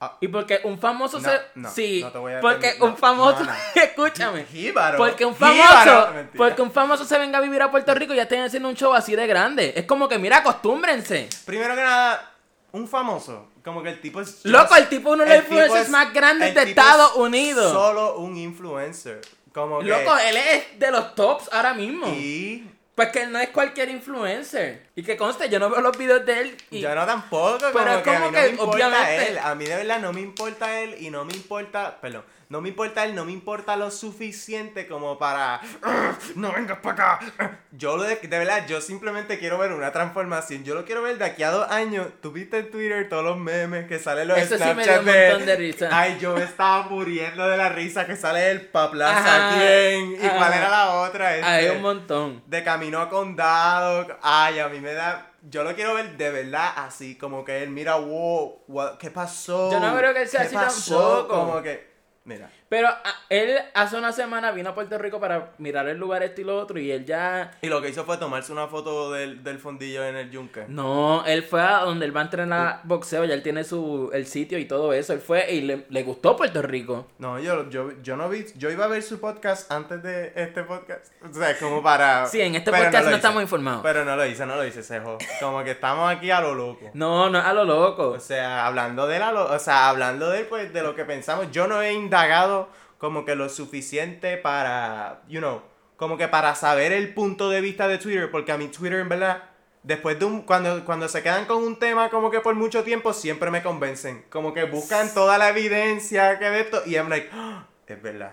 Ah. 0.00 0.16
Y 0.20 0.28
porque 0.28 0.60
un 0.62 0.78
famoso 0.78 1.18
se... 1.18 1.30
no, 1.56 1.68
sí, 1.68 2.02
no 2.04 2.12
te 2.12 2.18
voy 2.18 2.32
a 2.34 2.40
porque 2.40 2.76
un 2.80 2.96
famoso... 2.96 3.44
Escúchame. 3.74 4.44
Jíbaro. 4.44 4.98
Porque 4.98 5.24
un 5.24 5.34
Jíbaro. 5.34 5.52
famoso, 5.56 6.12
Mentira. 6.14 6.36
porque 6.38 6.62
un 6.62 6.70
famoso 6.70 7.04
se 7.04 7.18
venga 7.18 7.38
a 7.38 7.40
vivir 7.40 7.60
a 7.60 7.72
Puerto 7.72 7.92
Rico 7.92 8.12
y 8.12 8.16
ya 8.18 8.22
estén 8.22 8.40
haciendo 8.42 8.68
un 8.68 8.76
show 8.76 8.94
así 8.94 9.16
de 9.16 9.26
grande. 9.26 9.72
Es 9.74 9.84
como 9.84 10.08
que, 10.08 10.16
mira, 10.20 10.36
acostúmbrense. 10.38 11.28
Primero 11.44 11.74
que 11.74 11.82
nada, 11.82 12.33
un 12.74 12.86
famoso. 12.88 13.48
Como 13.64 13.82
que 13.82 13.88
el 13.90 14.00
tipo 14.00 14.20
es. 14.20 14.44
Loco, 14.44 14.76
el 14.76 14.88
tipo 14.88 15.08
es 15.10 15.14
uno 15.14 15.24
de 15.24 15.30
los 15.30 15.38
influencers 15.44 15.82
es- 15.84 15.88
más 15.90 16.12
grandes 16.12 16.54
de 16.54 16.62
Estados 16.62 17.12
es 17.12 17.16
Unidos. 17.16 17.72
Solo 17.72 18.16
un 18.18 18.36
influencer. 18.36 19.20
Como 19.52 19.78
que. 19.80 19.86
Loco, 19.86 20.16
él 20.18 20.36
es 20.36 20.78
de 20.78 20.90
los 20.90 21.14
tops 21.14 21.48
ahora 21.52 21.72
mismo. 21.74 22.06
Y. 22.08 22.68
Pues 22.94 23.08
que 23.08 23.22
él 23.24 23.32
no 23.32 23.40
es 23.40 23.48
cualquier 23.48 23.88
influencer. 23.88 24.86
Y 24.94 25.02
que 25.02 25.16
conste, 25.16 25.48
yo 25.48 25.58
no 25.58 25.68
veo 25.68 25.80
los 25.80 25.96
videos 25.98 26.24
de 26.24 26.40
él. 26.42 26.56
Y... 26.70 26.78
Yo 26.80 26.94
no 26.94 27.04
tampoco, 27.04 27.58
como 27.58 27.72
Pero 27.72 27.90
es 27.96 28.02
que 28.04 28.10
a 28.10 28.14
como 28.20 28.30
mí 28.30 28.36
que, 28.36 28.40
no 28.40 28.46
me 28.46 28.50
importa 28.50 28.70
obviamente- 28.72 29.28
él. 29.32 29.38
A 29.38 29.54
mí 29.56 29.64
de 29.64 29.76
verdad 29.76 29.98
no 30.00 30.12
me 30.12 30.20
importa 30.20 30.78
él 30.80 30.94
y 31.00 31.10
no 31.10 31.24
me 31.24 31.32
importa, 31.34 31.98
perdón, 32.00 32.22
no 32.48 32.60
me 32.60 32.68
importa 32.70 33.04
él, 33.04 33.14
no 33.14 33.24
me 33.24 33.32
importa 33.32 33.76
lo 33.76 33.90
suficiente 33.90 34.86
como 34.86 35.18
para, 35.18 35.60
"Ugh, 35.82 36.36
no 36.36 36.52
vengas 36.52 36.78
para 36.78 37.14
acá. 37.14 37.60
Yo 37.72 37.96
lo 37.96 38.04
de, 38.04 38.16
de 38.16 38.38
verdad, 38.38 38.66
yo 38.66 38.80
simplemente 38.80 39.38
quiero 39.38 39.58
ver 39.58 39.72
una 39.72 39.90
transformación. 39.92 40.62
Yo 40.64 40.74
lo 40.74 40.84
quiero 40.84 41.02
ver 41.02 41.18
de 41.18 41.24
aquí 41.24 41.42
a 41.42 41.50
dos 41.50 41.70
años. 41.70 42.06
Tú 42.22 42.30
viste 42.32 42.58
en 42.58 42.70
Twitter 42.70 43.08
todos 43.08 43.24
los 43.24 43.36
memes 43.36 43.86
que 43.88 43.98
salen 43.98 44.28
los 44.28 44.38
Eso 44.38 44.56
sí 44.56 44.64
me 44.64 44.84
Snapchat 44.84 45.02
dio 45.02 45.12
un 45.12 45.28
montón 45.28 45.46
de 45.46 45.56
risa. 45.56 45.88
Ay, 45.92 46.18
yo 46.20 46.34
me 46.36 46.44
estaba 46.44 46.82
muriendo 46.88 47.46
de 47.48 47.56
la 47.56 47.68
risa 47.68 48.06
que 48.06 48.16
sale 48.16 48.50
el 48.50 48.70
Ajá, 48.72 48.90
Plaza 48.90 49.50
quién 49.56 50.12
y 50.12 50.26
ajá. 50.26 50.36
cuál 50.36 50.52
era 50.52 50.68
la 50.68 50.90
otra. 51.00 51.28
Hay 51.28 51.64
Este, 51.64 51.76
un 51.76 51.82
montón. 51.82 52.42
de 52.46 52.62
camino 52.62 53.00
a 53.00 53.08
condado. 53.08 54.06
Ay, 54.22 54.58
a 54.60 54.68
mí 54.68 54.80
me 54.80 54.92
da. 54.92 55.30
Yo 55.42 55.62
lo 55.62 55.74
quiero 55.74 55.94
ver 55.94 56.16
de 56.16 56.30
verdad 56.30 56.72
así, 56.76 57.16
como 57.16 57.44
que 57.44 57.62
él 57.62 57.68
mira, 57.70 57.96
wow, 57.96 58.62
what- 58.68 58.96
¿qué 58.98 59.10
pasó? 59.10 59.70
Yo 59.70 59.78
no 59.80 59.94
creo 59.96 60.14
que 60.14 60.22
él 60.22 60.28
sea 60.28 60.40
¿Qué 60.40 60.46
así 60.46 60.54
pasó? 60.56 61.18
tampoco. 61.26 61.34
Como 61.50 61.62
que, 61.62 61.93
mira. 62.24 62.50
Pero 62.68 62.88
a- 62.88 63.02
él 63.28 63.56
hace 63.74 63.96
una 63.96 64.12
semana 64.12 64.50
vino 64.50 64.70
a 64.70 64.74
Puerto 64.74 64.96
Rico 64.98 65.20
para 65.20 65.52
mirar 65.58 65.86
el 65.88 65.98
lugar 65.98 66.22
este 66.22 66.40
y 66.40 66.44
lo 66.44 66.58
otro 66.58 66.78
y 66.78 66.90
él 66.90 67.04
ya... 67.04 67.52
Y 67.62 67.68
lo 67.68 67.80
que 67.80 67.90
hizo 67.90 68.04
fue 68.04 68.16
tomarse 68.16 68.52
una 68.52 68.66
foto 68.68 69.12
del, 69.12 69.44
del 69.44 69.58
fondillo 69.58 70.04
en 70.04 70.16
el 70.16 70.30
yunque. 70.30 70.64
No, 70.68 71.24
él 71.26 71.42
fue 71.42 71.60
a 71.62 71.80
donde 71.80 72.06
él 72.06 72.16
va 72.16 72.20
a 72.20 72.24
entrenar 72.24 72.80
boxeo, 72.84 73.24
ya 73.24 73.34
él 73.34 73.42
tiene 73.42 73.64
su 73.64 74.10
el 74.12 74.26
sitio 74.26 74.58
y 74.58 74.64
todo 74.64 74.92
eso. 74.92 75.12
Él 75.12 75.20
fue 75.20 75.52
y 75.52 75.60
le, 75.60 75.86
le 75.88 76.02
gustó 76.02 76.36
Puerto 76.36 76.62
Rico. 76.62 77.06
No, 77.18 77.38
yo, 77.38 77.68
yo, 77.70 77.92
yo 78.02 78.16
no 78.16 78.28
vi, 78.28 78.44
yo 78.56 78.70
iba 78.70 78.86
a 78.86 78.88
ver 78.88 79.02
su 79.02 79.20
podcast 79.20 79.70
antes 79.70 80.02
de 80.02 80.32
este 80.34 80.62
podcast. 80.64 81.12
O 81.22 81.32
sea, 81.32 81.56
como 81.58 81.82
para. 81.82 82.26
Sí, 82.26 82.40
en 82.40 82.54
este 82.54 82.70
pero 82.70 82.84
podcast 82.84 83.08
no 83.08 83.16
estamos 83.16 83.42
informados. 83.42 83.82
Pero 83.82 84.04
no 84.04 84.16
lo 84.16 84.26
hice, 84.26 84.46
no 84.46 84.56
lo 84.56 84.64
hice, 84.64 84.82
cejo. 84.82 85.18
Como 85.40 85.62
que 85.64 85.72
estamos 85.72 86.10
aquí 86.10 86.30
a 86.30 86.40
lo 86.40 86.54
loco. 86.54 86.90
No, 86.94 87.30
no, 87.30 87.38
a 87.38 87.52
lo 87.52 87.64
loco. 87.64 88.10
O 88.10 88.20
sea, 88.20 88.66
hablando 88.66 89.06
de 89.06 89.18
la, 89.18 89.32
o 89.32 89.58
sea, 89.58 89.88
hablando 89.90 90.30
de 90.30 90.44
pues 90.44 90.72
de 90.72 90.82
lo 90.82 90.94
que 90.94 91.04
pensamos, 91.04 91.50
yo 91.52 91.66
no 91.66 91.82
he 91.82 91.92
indagado 91.92 92.53
como 92.98 93.24
que 93.24 93.34
lo 93.34 93.48
suficiente 93.48 94.36
para, 94.36 95.22
you 95.28 95.40
know, 95.40 95.62
como 95.96 96.16
que 96.16 96.28
para 96.28 96.54
saber 96.54 96.92
el 96.92 97.12
punto 97.14 97.50
de 97.50 97.60
vista 97.60 97.86
de 97.88 97.98
Twitter, 97.98 98.30
porque 98.30 98.52
a 98.52 98.56
mí 98.58 98.68
Twitter 98.68 99.00
en 99.00 99.08
verdad 99.08 99.42
después 99.82 100.18
de 100.18 100.24
un 100.24 100.42
cuando 100.42 100.82
cuando 100.84 101.08
se 101.08 101.22
quedan 101.22 101.44
con 101.44 101.62
un 101.62 101.78
tema 101.78 102.08
como 102.08 102.30
que 102.30 102.40
por 102.40 102.54
mucho 102.54 102.82
tiempo 102.84 103.12
siempre 103.12 103.50
me 103.50 103.62
convencen, 103.62 104.24
como 104.30 104.52
que 104.54 104.64
buscan 104.64 105.12
toda 105.12 105.36
la 105.38 105.50
evidencia 105.50 106.38
que 106.38 106.48
de 106.50 106.60
esto 106.60 106.82
y 106.86 106.94
I'm 106.94 107.08
like, 107.10 107.28
"Ah, 107.32 107.66
es 107.86 108.00
verdad. 108.02 108.32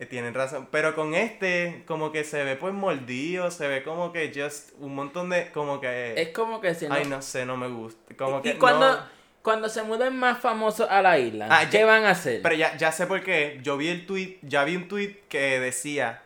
eh, 0.00 0.06
Tienen 0.06 0.34
razón, 0.34 0.68
pero 0.70 0.94
con 0.94 1.14
este 1.14 1.82
como 1.86 2.10
que 2.12 2.24
se 2.24 2.42
ve 2.44 2.56
pues 2.56 2.74
mordido, 2.74 3.50
se 3.50 3.66
ve 3.68 3.82
como 3.82 4.12
que 4.12 4.32
just 4.34 4.70
un 4.80 4.94
montón 4.94 5.30
de 5.30 5.50
como 5.52 5.80
que 5.80 6.20
Es 6.20 6.28
como 6.30 6.60
que 6.60 6.74
si 6.74 6.86
no... 6.88 6.94
ay 6.94 7.04
no 7.06 7.20
sé, 7.22 7.44
no 7.46 7.56
me 7.56 7.68
gusta, 7.68 8.14
como 8.16 8.38
y 8.38 8.42
que 8.42 8.50
y 8.50 8.58
cuando, 8.58 8.86
no. 8.96 9.17
Cuando 9.48 9.70
se 9.70 9.82
muden 9.82 10.14
más 10.14 10.38
famosos 10.40 10.86
a 10.90 11.00
la 11.00 11.18
isla, 11.18 11.46
Ah, 11.50 11.70
¿qué 11.70 11.78
ya- 11.78 11.86
van 11.86 12.04
a 12.04 12.10
hacer? 12.10 12.42
Pero 12.42 12.54
ya, 12.54 12.76
ya 12.76 12.92
sé 12.92 13.06
por 13.06 13.22
qué. 13.22 13.58
Yo 13.62 13.78
vi 13.78 13.88
el 13.88 14.04
tweet, 14.04 14.36
ya 14.42 14.62
vi 14.64 14.76
un 14.76 14.88
tweet 14.88 15.20
que 15.30 15.58
decía, 15.58 16.20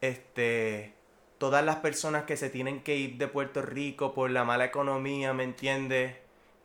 este, 0.00 0.92
todas 1.38 1.64
las 1.64 1.76
personas 1.76 2.22
que 2.22 2.36
se 2.36 2.50
tienen 2.50 2.80
que 2.84 2.94
ir 2.94 3.16
de 3.18 3.26
Puerto 3.26 3.62
Rico 3.62 4.14
por 4.14 4.30
la 4.30 4.44
mala 4.44 4.64
economía, 4.66 5.32
¿me 5.32 5.42
entiendes? 5.42 6.14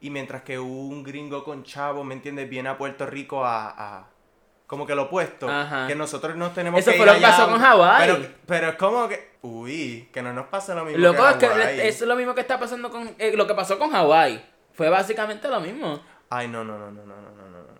Y 0.01 0.11
mientras 0.11 0.43
que 0.43 0.59
un 0.59 1.03
gringo 1.03 1.43
con 1.43 1.63
chavo, 1.63 2.03
¿me 2.03 2.13
entiendes? 2.13 2.47
Viene 2.47 2.69
a 2.69 2.77
Puerto 2.77 3.05
Rico 3.07 3.43
a, 3.43 3.69
a- 3.69 4.07
como 4.67 4.85
que 4.85 4.93
lo 4.95 5.03
opuesto. 5.03 5.49
Ajá. 5.49 5.87
Que 5.87 5.95
nosotros 5.95 6.35
nos 6.35 6.53
tenemos 6.53 6.79
Eso 6.79 6.91
que 6.91 6.97
fue 6.97 7.05
ir 7.07 7.11
lo 7.11 7.17
que 7.19 7.25
pasó 7.25 7.49
con 7.49 7.59
Hawái. 7.59 8.07
Pero, 8.07 8.27
pero 8.45 8.69
es 8.69 8.75
como 8.75 9.07
que, 9.07 9.31
uy, 9.41 10.09
que 10.13 10.21
no 10.21 10.31
nos 10.33 10.45
pase 10.47 10.75
lo 10.75 10.85
mismo. 10.85 10.99
Loco, 10.99 11.27
es 11.27 11.35
que 11.37 11.87
eso 11.87 12.03
es 12.03 12.07
lo 12.07 12.15
mismo 12.15 12.35
que 12.35 12.41
está 12.41 12.59
pasando 12.59 12.89
con... 12.91 13.15
eh, 13.17 13.33
lo 13.35 13.45
que 13.47 13.53
pasó 13.55 13.77
con 13.79 13.91
Hawái. 13.91 14.52
Fue 14.73 14.89
básicamente 14.89 15.47
lo 15.47 15.59
mismo. 15.59 16.01
Ay, 16.29 16.47
no, 16.47 16.63
no, 16.63 16.77
no, 16.77 16.91
no, 16.91 17.05
no, 17.05 17.15
no, 17.15 17.31
no, 17.31 17.49
no. 17.49 17.73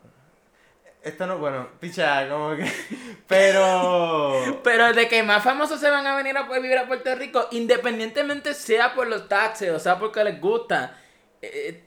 Esto 1.02 1.28
no, 1.28 1.38
bueno, 1.38 1.68
picha, 1.82 2.30
como 2.30 2.56
que. 2.56 2.66
Pero. 3.28 4.60
Pero 4.64 4.94
de 4.94 5.08
que 5.08 5.22
más 5.24 5.44
famosos 5.44 5.80
se 5.80 5.90
van 5.90 6.08
a 6.08 6.16
venir 6.16 6.38
a 6.38 6.48
poder 6.48 6.62
vivir 6.62 6.78
a 6.78 6.88
Puerto 6.88 7.14
Rico, 7.16 7.48
independientemente 7.52 8.54
sea 8.54 8.94
por 8.94 9.08
los 9.08 9.28
taxes 9.28 9.72
o 9.72 9.80
sea 9.80 10.00
porque 10.00 10.24
les 10.24 10.40
gusta, 10.40 10.98
eh, 11.42 11.84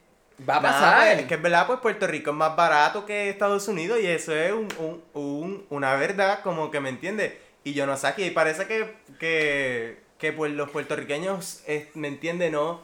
va 0.47 0.57
a 0.57 0.61
pasar. 0.61 1.07
Es 1.19 1.25
que 1.25 1.33
es 1.35 1.41
verdad, 1.41 1.65
pues 1.65 1.79
Puerto 1.79 2.05
Rico 2.05 2.29
es 2.31 2.37
más 2.37 2.55
barato 2.55 3.05
que 3.05 3.29
Estados 3.29 3.67
Unidos 3.67 3.99
y 4.01 4.05
eso 4.07 4.35
es 4.35 4.51
un, 4.51 4.67
un, 4.79 5.03
un- 5.13 5.65
una 5.71 5.95
verdad, 5.95 6.41
como 6.43 6.69
que 6.69 6.79
me 6.79 6.89
entiende. 6.89 7.41
Y 7.63 7.73
yo 7.73 7.87
no 7.87 7.97
sé 7.97 8.07
aquí, 8.07 8.29
parece 8.29 8.67
que, 8.67 8.95
que, 9.19 9.99
que 10.19 10.31
pues, 10.31 10.51
los 10.53 10.69
puertorriqueños, 10.69 11.63
eh, 11.67 11.89
me 11.95 12.07
entiende, 12.07 12.49
no. 12.51 12.81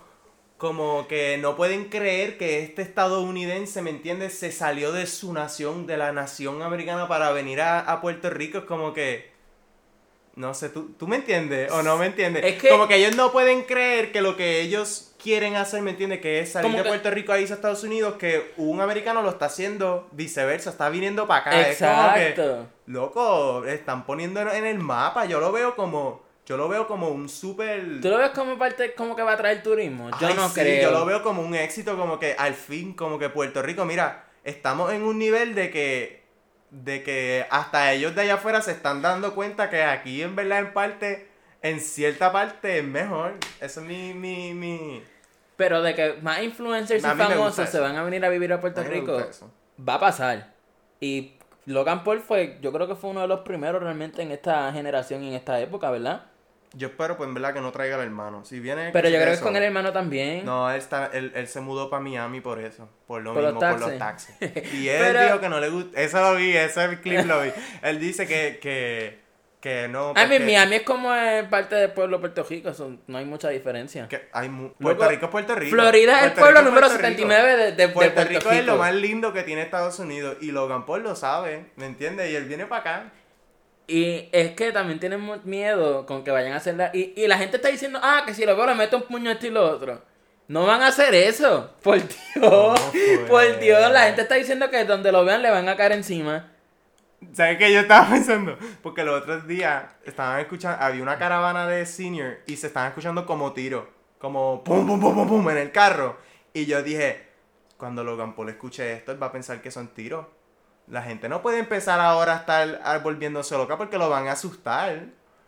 Como 0.68 1.10
que 1.10 1.38
no 1.42 1.58
pueden 1.58 1.90
creer 1.90 2.38
que 2.38 2.64
este 2.64 2.84
estadounidense, 2.84 3.82
¿me 3.82 3.90
entiendes? 3.90 4.40
Se 4.40 4.50
salió 4.54 4.94
de 4.94 5.08
su 5.08 5.34
nación, 5.34 5.88
de 5.88 5.98
la 5.98 6.14
nación 6.14 6.62
americana 6.62 7.10
para 7.10 7.34
venir 7.34 7.60
a, 7.60 7.82
a 7.82 8.00
Puerto 8.00 8.30
Rico. 8.30 8.60
Es 8.60 8.64
como 8.64 8.94
que. 8.94 9.30
No 10.38 10.54
sé, 10.54 10.70
¿tú, 10.70 10.94
¿tú 10.98 11.06
me 11.06 11.18
entiendes 11.18 11.70
o 11.70 11.84
no 11.84 11.98
me 11.98 12.06
entiendes? 12.06 12.46
Es 12.46 12.62
que- 12.62 12.70
Como 12.70 12.88
que 12.88 12.96
ellos 12.96 13.14
no 13.18 13.34
pueden 13.34 13.64
creer 13.64 14.14
que 14.14 14.22
lo 14.22 14.38
que 14.38 14.62
ellos 14.62 15.14
quieren 15.22 15.58
hacer, 15.58 15.82
¿me 15.82 15.92
entiendes? 15.92 16.22
Que 16.22 16.40
es 16.40 16.54
salir 16.54 16.72
de 16.72 16.82
que- 16.84 16.88
Puerto 16.88 17.12
Rico 17.12 17.34
a 17.34 17.40
irse 17.42 17.52
a 17.52 17.58
Estados 17.58 17.84
Unidos, 17.84 18.14
que 18.18 18.54
un 18.56 18.80
americano 18.80 19.22
lo 19.22 19.32
está 19.32 19.48
haciendo 19.48 20.08
viceversa, 20.14 20.70
está 20.70 20.88
viniendo 20.88 21.28
para 21.28 21.42
acá. 21.42 21.60
Es 21.68 21.78
como 21.78 22.14
que, 22.14 22.30
Exacto. 22.30 22.68
loco, 22.86 23.66
están 23.66 24.06
poniendo 24.06 24.40
en- 24.40 24.48
en 24.48 24.66
el 24.66 24.80
mapa. 24.80 25.26
Yo 25.26 25.42
lo 25.42 25.52
veo 25.52 25.76
como, 25.76 26.23
yo 26.46 26.58
lo 26.58 26.68
veo 26.68 26.88
como 26.88 27.08
un 27.10 27.30
súper... 27.30 28.02
¿Tú 28.02 28.10
lo 28.10 28.18
ves 28.18 28.32
como 28.32 28.58
parte 28.58 28.94
como 28.96 29.16
que 29.16 29.24
va 29.24 29.34
a 29.34 29.38
traer 29.38 29.64
turismo? 29.64 30.10
Yo 30.20 30.28
Ay, 30.28 30.34
no 30.36 30.50
sí, 30.50 30.56
creo. 30.60 30.92
Yo 30.92 30.92
lo 30.92 31.06
veo 31.06 31.24
como 31.24 31.42
un 31.42 31.56
éxito, 31.56 31.98
como 31.98 32.20
que 32.20 32.36
al 32.38 32.54
fin, 32.54 32.94
como 32.94 33.18
que 33.18 33.30
Puerto 33.30 33.62
Rico, 33.62 33.86
mira, 33.86 34.26
estamos 34.44 34.92
en 34.92 35.04
un 35.04 35.18
nivel 35.18 35.56
de 35.56 35.72
que, 35.72 36.24
de 36.70 37.02
que 37.02 37.46
hasta 37.50 37.94
ellos 37.94 38.14
de 38.14 38.22
allá 38.22 38.34
afuera 38.36 38.62
se 38.62 38.72
están 38.72 39.02
dando 39.02 39.34
cuenta 39.34 39.70
que 39.70 39.84
aquí 39.84 40.22
en 40.22 40.36
verdad 40.36 40.60
en 40.60 40.74
parte, 40.74 41.30
en 41.62 41.80
cierta 41.80 42.34
parte 42.34 42.80
es 42.80 42.84
mejor. 42.84 43.36
Eso 43.62 43.80
es 43.80 43.88
mi, 43.88 44.14
mi, 44.14 44.54
mi... 44.54 45.02
Pero 45.56 45.82
de 45.82 45.96
que 45.96 46.16
más 46.22 46.42
influencers 46.42 47.06
A 47.06 47.14
y 47.14 47.18
famosos 47.18 47.70
se 47.70 47.80
van 47.80 47.96
a 47.96 48.04
venir 48.04 48.26
a 48.26 48.30
vivir 48.30 48.52
a 48.52 48.60
Puerto 48.60 48.82
a 48.82 48.84
Rico, 48.84 49.18
va 49.80 49.94
a 49.94 50.00
pasar. 50.00 50.54
Y 51.00 51.36
Logan 51.66 52.04
Paul 52.04 52.20
fue, 52.20 52.58
yo 52.62 52.74
creo 52.74 52.88
que 52.88 52.96
fue 52.96 53.12
uno 53.12 53.22
de 53.22 53.28
los 53.28 53.42
primeros 53.42 53.82
realmente 53.82 54.22
en 54.22 54.32
esta 54.32 54.74
generación 54.74 55.24
y 55.24 55.30
en 55.30 55.36
esta 55.36 55.60
época, 55.62 55.90
¿verdad? 55.90 56.33
Yo 56.76 56.88
espero, 56.88 57.18
pues 57.18 57.28
en 57.28 57.36
verdad, 57.36 57.54
que 57.54 57.62
no 57.62 57.72
traiga 57.72 57.98
al 57.98 58.02
hermano. 58.02 58.44
Si 58.46 58.60
viene... 58.60 58.90
Pero 58.92 59.08
yo 59.08 59.16
creo 59.18 59.28
que 59.28 59.34
es 59.34 59.40
con 59.42 59.56
el 59.56 59.62
hermano 59.64 59.92
también. 59.94 60.44
No, 60.44 60.72
él, 60.72 60.78
está, 60.78 61.12
él, 61.14 61.32
él 61.36 61.48
se 61.48 61.62
mudó 61.62 61.90
para 61.90 62.02
Miami 62.02 62.42
por 62.42 62.60
eso, 62.60 62.90
por 63.06 63.22
lo 63.22 63.34
Por 63.34 63.44
los 63.44 63.54
mismo, 63.54 63.70
por 63.70 63.80
los 63.80 63.98
taxes. 64.00 64.36
Y 64.74 64.88
él 64.90 64.98
Pero- 65.00 65.24
dijo 65.24 65.40
que 65.40 65.50
no 65.50 65.60
le 65.60 65.70
gusta, 65.70 66.02
eso 66.02 66.20
lo 66.22 66.36
vi, 66.36 66.56
ese 66.58 67.00
clip 67.00 67.26
lo 67.28 67.42
vi. 67.44 67.52
Él 67.84 68.00
dice 68.00 68.26
que, 68.26 68.58
que, 68.60 69.20
que 69.62 69.88
no. 69.88 70.14
A 70.16 70.26
mí, 70.26 70.40
Miami 70.40 70.78
es 70.78 70.82
como 70.82 71.14
eh, 71.16 71.46
parte 71.50 71.76
del 71.76 71.92
pueblo 71.92 72.18
de 72.18 72.22
Puerto 72.22 72.44
Rico, 72.50 72.70
eso 72.70 72.98
no 73.06 73.18
hay 73.20 73.26
mucha 73.26 73.50
diferencia. 73.50 74.08
que 74.08 74.28
hay 74.34 74.50
mu- 74.50 74.74
Puerto 74.74 75.08
Rico 75.08 75.26
es 75.26 75.32
Puerto 75.32 75.54
Rico. 75.56 75.76
Florida 75.76 76.20
es 76.22 76.26
el 76.26 76.32
pueblo 76.34 76.60
Rico 76.62 76.70
número 76.72 76.88
Puerto 76.88 77.08
Rico. 77.08 77.20
79 77.22 77.50
de, 77.52 77.58
de- 77.58 77.72
de 77.72 77.88
Puerto, 77.90 78.14
Puerto 78.16 78.30
Rico 78.30 78.50
Rico. 78.50 78.60
es 78.62 78.66
lo 78.66 78.78
más 78.78 78.96
lindo 78.96 79.32
que 79.32 79.44
tiene 79.44 79.62
Estados 79.62 80.00
Unidos 80.00 80.38
y 80.42 80.52
Logan 80.52 80.88
Paul 80.88 81.04
lo 81.04 81.16
sabe, 81.16 81.68
¿me 81.76 81.86
entiendes? 81.86 82.32
Y 82.32 82.36
él 82.36 82.46
viene 82.46 82.66
para 82.66 82.82
acá. 82.82 83.12
Y 83.94 84.28
es 84.32 84.54
que 84.54 84.72
también 84.72 85.00
tienen 85.00 85.22
miedo 85.44 86.08
con 86.08 86.24
que 86.24 86.32
vayan 86.32 86.54
a 86.54 86.56
hacer 86.56 86.74
la... 86.74 86.90
Y, 86.96 87.14
y 87.16 87.28
la 87.28 87.38
gente 87.38 87.58
está 87.58 87.70
diciendo, 87.70 88.00
ah, 88.02 88.24
que 88.26 88.34
si 88.34 88.44
lo 88.44 88.56
veo 88.56 88.66
le 88.66 88.74
meto 88.74 88.98
un 88.98 89.04
puño 89.04 89.30
a 89.30 89.34
esto 89.34 89.46
y 89.46 89.52
lo 89.52 89.64
otro. 89.70 90.02
No 90.48 90.66
van 90.66 90.82
a 90.82 90.88
hacer 90.88 91.14
eso. 91.14 91.76
Por 91.84 92.00
Dios. 92.00 92.82
Por 93.30 93.60
Dios. 93.60 93.92
La 93.92 94.06
gente 94.06 94.24
está 94.24 94.34
diciendo 94.34 94.72
que 94.72 94.84
donde 94.86 95.12
lo 95.12 95.24
vean 95.24 95.44
le 95.44 95.52
van 95.52 95.70
a 95.70 95.76
caer 95.76 95.92
encima. 95.92 96.50
¿Sabes 97.34 97.60
qué 97.60 97.72
yo 97.72 97.82
estaba 97.82 98.10
pensando? 98.10 98.58
Porque 98.82 99.04
los 99.04 99.22
otros 99.22 99.46
días 99.46 99.84
estaban 100.04 100.40
escuchando, 100.40 100.84
había 100.84 101.04
una 101.04 101.20
caravana 101.20 101.68
de 101.68 101.86
senior 101.86 102.40
y 102.48 102.58
se 102.58 102.66
estaban 102.66 102.90
escuchando 102.90 103.28
como 103.28 103.54
tiros, 103.54 103.86
como 104.18 104.64
pum, 104.64 104.88
pum, 104.88 105.00
pum, 105.00 105.14
pum, 105.14 105.28
pum 105.28 105.50
en 105.52 105.58
el 105.58 105.72
carro. 105.72 106.18
Y 106.52 106.66
yo 106.66 106.82
dije, 106.82 107.28
cuando 107.78 108.04
Logan 108.04 108.34
Paul 108.34 108.50
escuche 108.50 108.92
esto, 108.92 109.12
él 109.12 109.22
va 109.22 109.28
a 109.28 109.32
pensar 109.32 109.62
que 109.62 109.70
son 109.70 109.90
tiros. 109.90 110.26
La 110.88 111.02
gente 111.02 111.30
no 111.30 111.42
puede 111.42 111.60
empezar 111.60 112.00
ahora 112.00 112.34
a 112.34 112.38
estar 112.38 113.02
volviéndose 113.04 113.58
loca 113.58 113.78
porque 113.78 113.98
lo 113.98 114.10
van 114.10 114.28
a 114.28 114.34
asustar. 114.34 115.06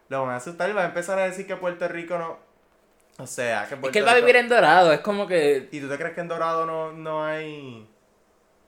Lo 0.07 0.21
van 0.21 0.31
a 0.31 0.35
asustar 0.37 0.69
y 0.69 0.73
va 0.73 0.83
a 0.83 0.85
empezar 0.85 1.19
a 1.19 1.25
decir 1.25 1.47
que 1.47 1.55
Puerto 1.55 1.87
Rico 1.87 2.17
no... 2.17 2.37
O 3.17 3.27
sea, 3.27 3.63
que 3.63 3.75
Puerto 3.75 3.87
Es 3.87 3.93
que 3.93 3.99
él 3.99 4.07
va 4.07 4.11
a 4.11 4.15
vivir 4.15 4.35
en 4.35 4.49
Dorado. 4.49 4.91
Es 4.91 4.99
como 4.99 5.27
que, 5.27 5.67
¿Y 5.71 5.79
tú 5.79 5.89
te 5.89 5.97
crees 5.97 6.13
que 6.13 6.21
en 6.21 6.27
Dorado 6.27 6.65
no, 6.65 6.91
no 6.91 7.25
hay... 7.25 7.87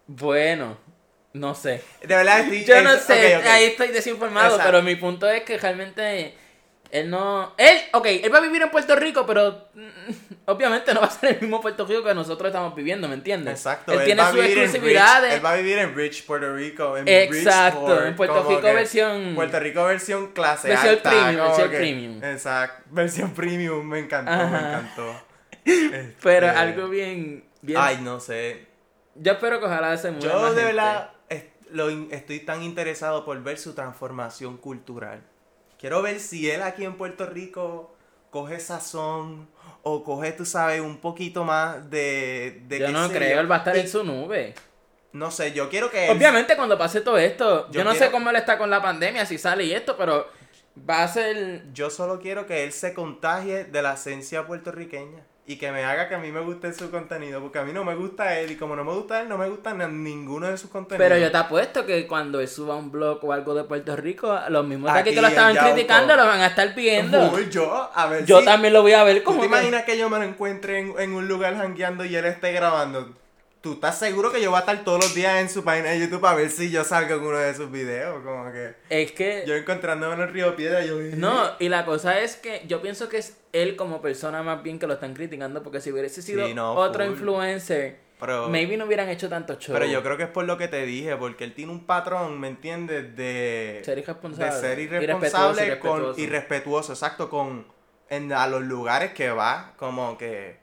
bueno. 0.08 0.78
No 1.34 1.54
sé. 1.54 1.84
De 2.02 2.16
verdad 2.16 2.40
estoy... 2.40 2.66
Yo 2.66 2.82
no 2.82 2.98
sé, 2.98 3.36
ahí 3.36 3.66
estoy 3.66 3.90
desinformado, 3.90 4.56
Exacto. 4.56 4.72
pero 4.72 4.84
mi 4.84 4.96
punto 4.96 5.30
es 5.30 5.44
que 5.44 5.58
realmente 5.58 6.36
él 6.92 7.10
no... 7.10 7.54
Él, 7.58 7.78
ok, 7.94 8.06
él 8.24 8.34
va 8.34 8.38
a 8.38 8.42
vivir 8.42 8.62
en 8.62 8.70
Puerto 8.72 8.96
Rico, 8.96 9.26
pero 9.26 9.68
mm, 9.74 9.88
obviamente 10.46 10.94
no 10.94 11.02
va 11.02 11.08
a 11.08 11.12
ser 11.12 11.36
el 11.36 11.42
mismo 11.42 11.62
Puerto 11.62 11.86
Rico 11.86 12.04
que 12.04 12.14
nosotros 12.14 12.48
estamos 12.48 12.74
viviendo, 12.76 13.08
¿me 13.08 13.16
entiendes? 13.16 13.54
Exacto. 13.56 13.94
Él, 13.94 14.06
tiene 14.06 14.22
va 14.22 14.28
a 14.30 14.32
sus 14.32 14.42
vivir 14.42 14.58
en 14.58 14.64
exclusividades. 14.64 15.32
Rich- 15.32 15.36
él 15.38 15.46
va 15.46 15.52
a 15.52 15.56
vivir 15.58 15.78
en 15.80 15.96
Rich, 15.96 16.26
Puerto 16.26 16.56
Rico. 16.56 16.98
En 16.98 17.08
Exacto, 17.08 17.80
Bridgeport, 17.86 18.06
en 18.08 18.16
Puerto 18.16 18.50
Rico 18.50 18.62
versión- 18.62 19.36
Puerto 19.36 19.60
Rico 19.60 19.84
versión 19.86 20.28
clase 20.34 20.68
Versión 20.70 20.90
alta. 20.96 21.10
premium, 21.10 21.46
versión 21.48 21.70
que- 21.72 21.78
premium. 21.78 22.24
Exacto. 22.24 22.84
Versión 22.92 23.32
premium. 23.34 23.86
Me 23.88 24.00
encantó, 24.00 24.32
me 24.32 24.58
encantó. 24.58 25.22
Pero 26.24 26.48
Este, 26.48 26.60
algo 26.60 26.88
bien... 26.90 27.44
bien 27.62 27.80
Ay, 27.82 28.00
no 28.02 28.20
sé. 28.20 28.66
Yo 29.16 29.34
espero 29.34 29.60
que 29.60 29.66
ojalá 29.66 29.98
se 29.98 30.12
mueva 30.12 30.34
Yo 30.34 30.40
más 30.42 30.56
de 30.56 30.64
verdad 30.64 31.12
estoy 32.12 32.40
tan 32.40 32.64
interesado 32.64 33.26
por 33.26 33.42
ver 33.44 33.58
su 33.58 33.74
transformación 33.74 34.58
cultural. 34.58 35.22
Quiero 35.80 36.02
ver 36.02 36.20
si 36.20 36.50
él 36.50 36.62
aquí 36.64 36.86
en 36.86 36.96
Puerto 36.96 37.26
Rico 37.26 37.96
coge 38.30 38.60
sazón 38.60 39.48
o 39.84 40.04
coge, 40.04 40.32
tú 40.32 40.46
sabes, 40.46 40.82
un 40.82 40.98
poquito 40.98 41.44
más 41.44 41.90
de... 41.90 42.62
de 42.68 42.80
Yo 42.80 42.90
no 42.90 43.10
creo, 43.10 43.40
él 43.40 43.50
va 43.50 43.56
a 43.56 43.60
estar 43.60 43.76
Y- 43.78 43.82
en 43.82 43.90
su 43.90 44.04
nube. 44.04 44.54
No 45.14 45.32
sé, 45.32 45.54
yo 45.54 45.70
quiero 45.70 45.90
que 45.90 46.06
él... 46.06 46.18
Obviamente 46.18 46.56
cuando 46.56 46.78
pase 46.78 47.02
todo 47.02 47.18
esto, 47.18 47.68
yo, 47.72 47.80
Yo 47.80 47.84
no 47.84 47.96
sé 47.96 48.12
cómo 48.12 48.30
él 48.30 48.36
está 48.36 48.58
con 48.58 48.70
la 48.70 48.82
pandemia, 48.82 49.26
si 49.26 49.38
sale 49.38 49.64
y 49.64 49.74
esto, 49.74 49.96
pero 49.98 50.28
va 50.88 51.04
a 51.04 51.08
ser... 51.08 51.72
Yo 51.74 51.90
solo 51.90 52.20
quiero 52.20 52.46
que 52.46 52.64
él 52.64 52.72
se 52.74 52.94
contagie 52.94 53.64
de 53.64 53.82
la 53.82 53.94
esencia 53.94 54.46
puertorriqueña 54.46 55.24
y 55.50 55.56
que 55.58 55.72
me 55.72 55.86
haga 55.86 56.10
que 56.10 56.16
a 56.16 56.18
mí 56.18 56.30
me 56.30 56.42
guste 56.42 56.74
su 56.74 56.92
contenido, 56.92 57.40
porque 57.42 57.58
a 57.60 57.64
mí 57.64 57.72
no 57.72 57.86
me 57.86 57.96
gusta 57.96 58.38
él 58.38 58.52
y 58.52 58.58
como 58.58 58.76
no 58.76 58.84
me 58.84 58.92
gusta 58.92 59.22
él, 59.22 59.30
no 59.30 59.38
me 59.38 59.48
gusta 59.48 59.74
ninguno 59.74 60.48
de 60.48 60.58
sus 60.58 60.70
contenidos. 60.70 61.08
Pero 61.08 61.18
yo 61.20 61.32
te 61.32 61.38
apuesto 61.38 61.86
que 61.86 62.06
cuando 62.06 62.42
él 62.42 62.50
suba 62.50 62.76
un 62.76 62.92
blog 62.92 63.24
o 63.24 63.32
algo 63.32 63.56
de 63.56 63.64
Puerto 63.64 63.96
Rico, 63.96 64.38
los 64.50 64.66
mismos 64.66 64.94
de 64.94 65.00
aquí 65.00 65.14
que 65.16 65.22
lo 65.22 65.28
estaban 65.30 65.56
criticando 65.56 66.16
lo 66.18 66.26
van 66.26 66.42
a 66.42 66.48
estar. 66.48 66.74
Uy, 66.76 67.48
yo, 67.50 67.90
a 67.96 68.08
ver 68.08 68.26
Yo 68.26 68.40
si- 68.40 68.46
también 68.46 68.74
lo 68.74 68.82
voy 68.82 68.92
a 68.92 69.04
ver 69.06 69.20
¿Tú 69.20 69.24
como 69.24 69.38
te 69.42 69.48
que- 69.48 69.54
imaginas 69.56 69.84
que 69.84 69.98
yo 69.98 70.10
me 70.10 70.18
lo 70.18 70.24
encuentre 70.26 70.80
en, 70.80 70.94
en 71.00 71.14
un 71.14 71.30
lugar 71.30 71.56
jangueando 71.56 72.04
y 72.04 72.14
él 72.16 72.26
esté 72.26 72.52
grabando? 72.52 73.10
¿Tú 73.62 73.74
estás 73.74 73.98
seguro 74.00 74.32
que 74.32 74.42
yo 74.42 74.50
voy 74.52 74.58
a 74.58 74.60
estar 74.62 74.84
todos 74.84 75.04
los 75.04 75.16
días 75.16 75.42
en 75.42 75.50
su 75.50 75.64
página 75.64 75.90
de 75.90 76.00
YouTube 76.00 76.26
a 76.26 76.36
ver 76.36 76.50
si 76.52 76.70
yo 76.70 76.84
salgo 76.84 77.16
en 77.16 77.22
uno 77.22 77.38
de 77.38 77.54
sus 77.56 77.70
videos? 77.72 78.24
Como 78.24 78.52
que 78.52 78.76
Es 78.90 79.12
que... 79.12 79.44
yo 79.48 79.56
encontrándome 79.56 80.14
en 80.16 80.22
el 80.22 80.30
río 80.32 80.56
Piedra, 80.56 80.86
yo... 80.86 80.96
No, 81.16 81.52
y 81.60 81.68
la 81.68 81.84
cosa 81.84 82.20
es 82.20 82.36
que 82.38 82.62
yo 82.68 82.82
pienso 82.82 83.10
que 83.10 83.18
es 83.18 83.38
él 83.54 83.76
como 83.76 84.02
persona 84.02 84.44
más 84.44 84.62
bien 84.64 84.78
que 84.80 84.88
lo 84.88 84.94
están 84.94 85.14
criticando, 85.16 85.64
porque 85.64 85.82
si 85.82 85.92
hubiese 85.92 86.22
sido 86.22 86.46
Sí, 86.48 86.54
no, 86.54 86.74
otro 86.74 87.04
full. 87.04 87.14
influencer, 87.14 88.00
Pero, 88.20 88.48
maybe 88.48 88.78
no 88.78 88.86
hubieran 88.86 89.10
hecho 89.10 89.28
tanto 89.28 89.56
show. 89.56 89.74
pero 89.74 89.86
yo 89.88 90.02
creo 90.04 90.18
que 90.18 90.24
es 90.24 90.30
por 90.30 90.46
lo 90.46 90.58
que 90.58 90.68
te 90.68 90.86
dije, 90.86 91.16
porque 91.18 91.44
él 91.44 91.54
tiene 91.54 91.72
un 91.72 91.86
patrón, 91.86 92.40
¿me 92.40 92.48
entiendes? 92.50 93.16
De 93.18 93.82
Ser 93.84 93.98
irresponsable. 93.98 94.54
de 94.54 94.62
ser 94.62 94.80
Irrespetuoso, 94.80 95.02
irresponsable 95.04 95.80
con 95.80 95.90
irrespetuoso. 95.90 96.22
irrespetuoso, 96.22 96.94
exacto, 96.94 97.30
con 97.30 97.66
en, 98.10 98.32
a 98.32 98.48
los 98.48 98.62
lugares 98.62 99.12
que 99.14 99.32
va, 99.32 99.74
como 99.78 100.18
que 100.18 100.58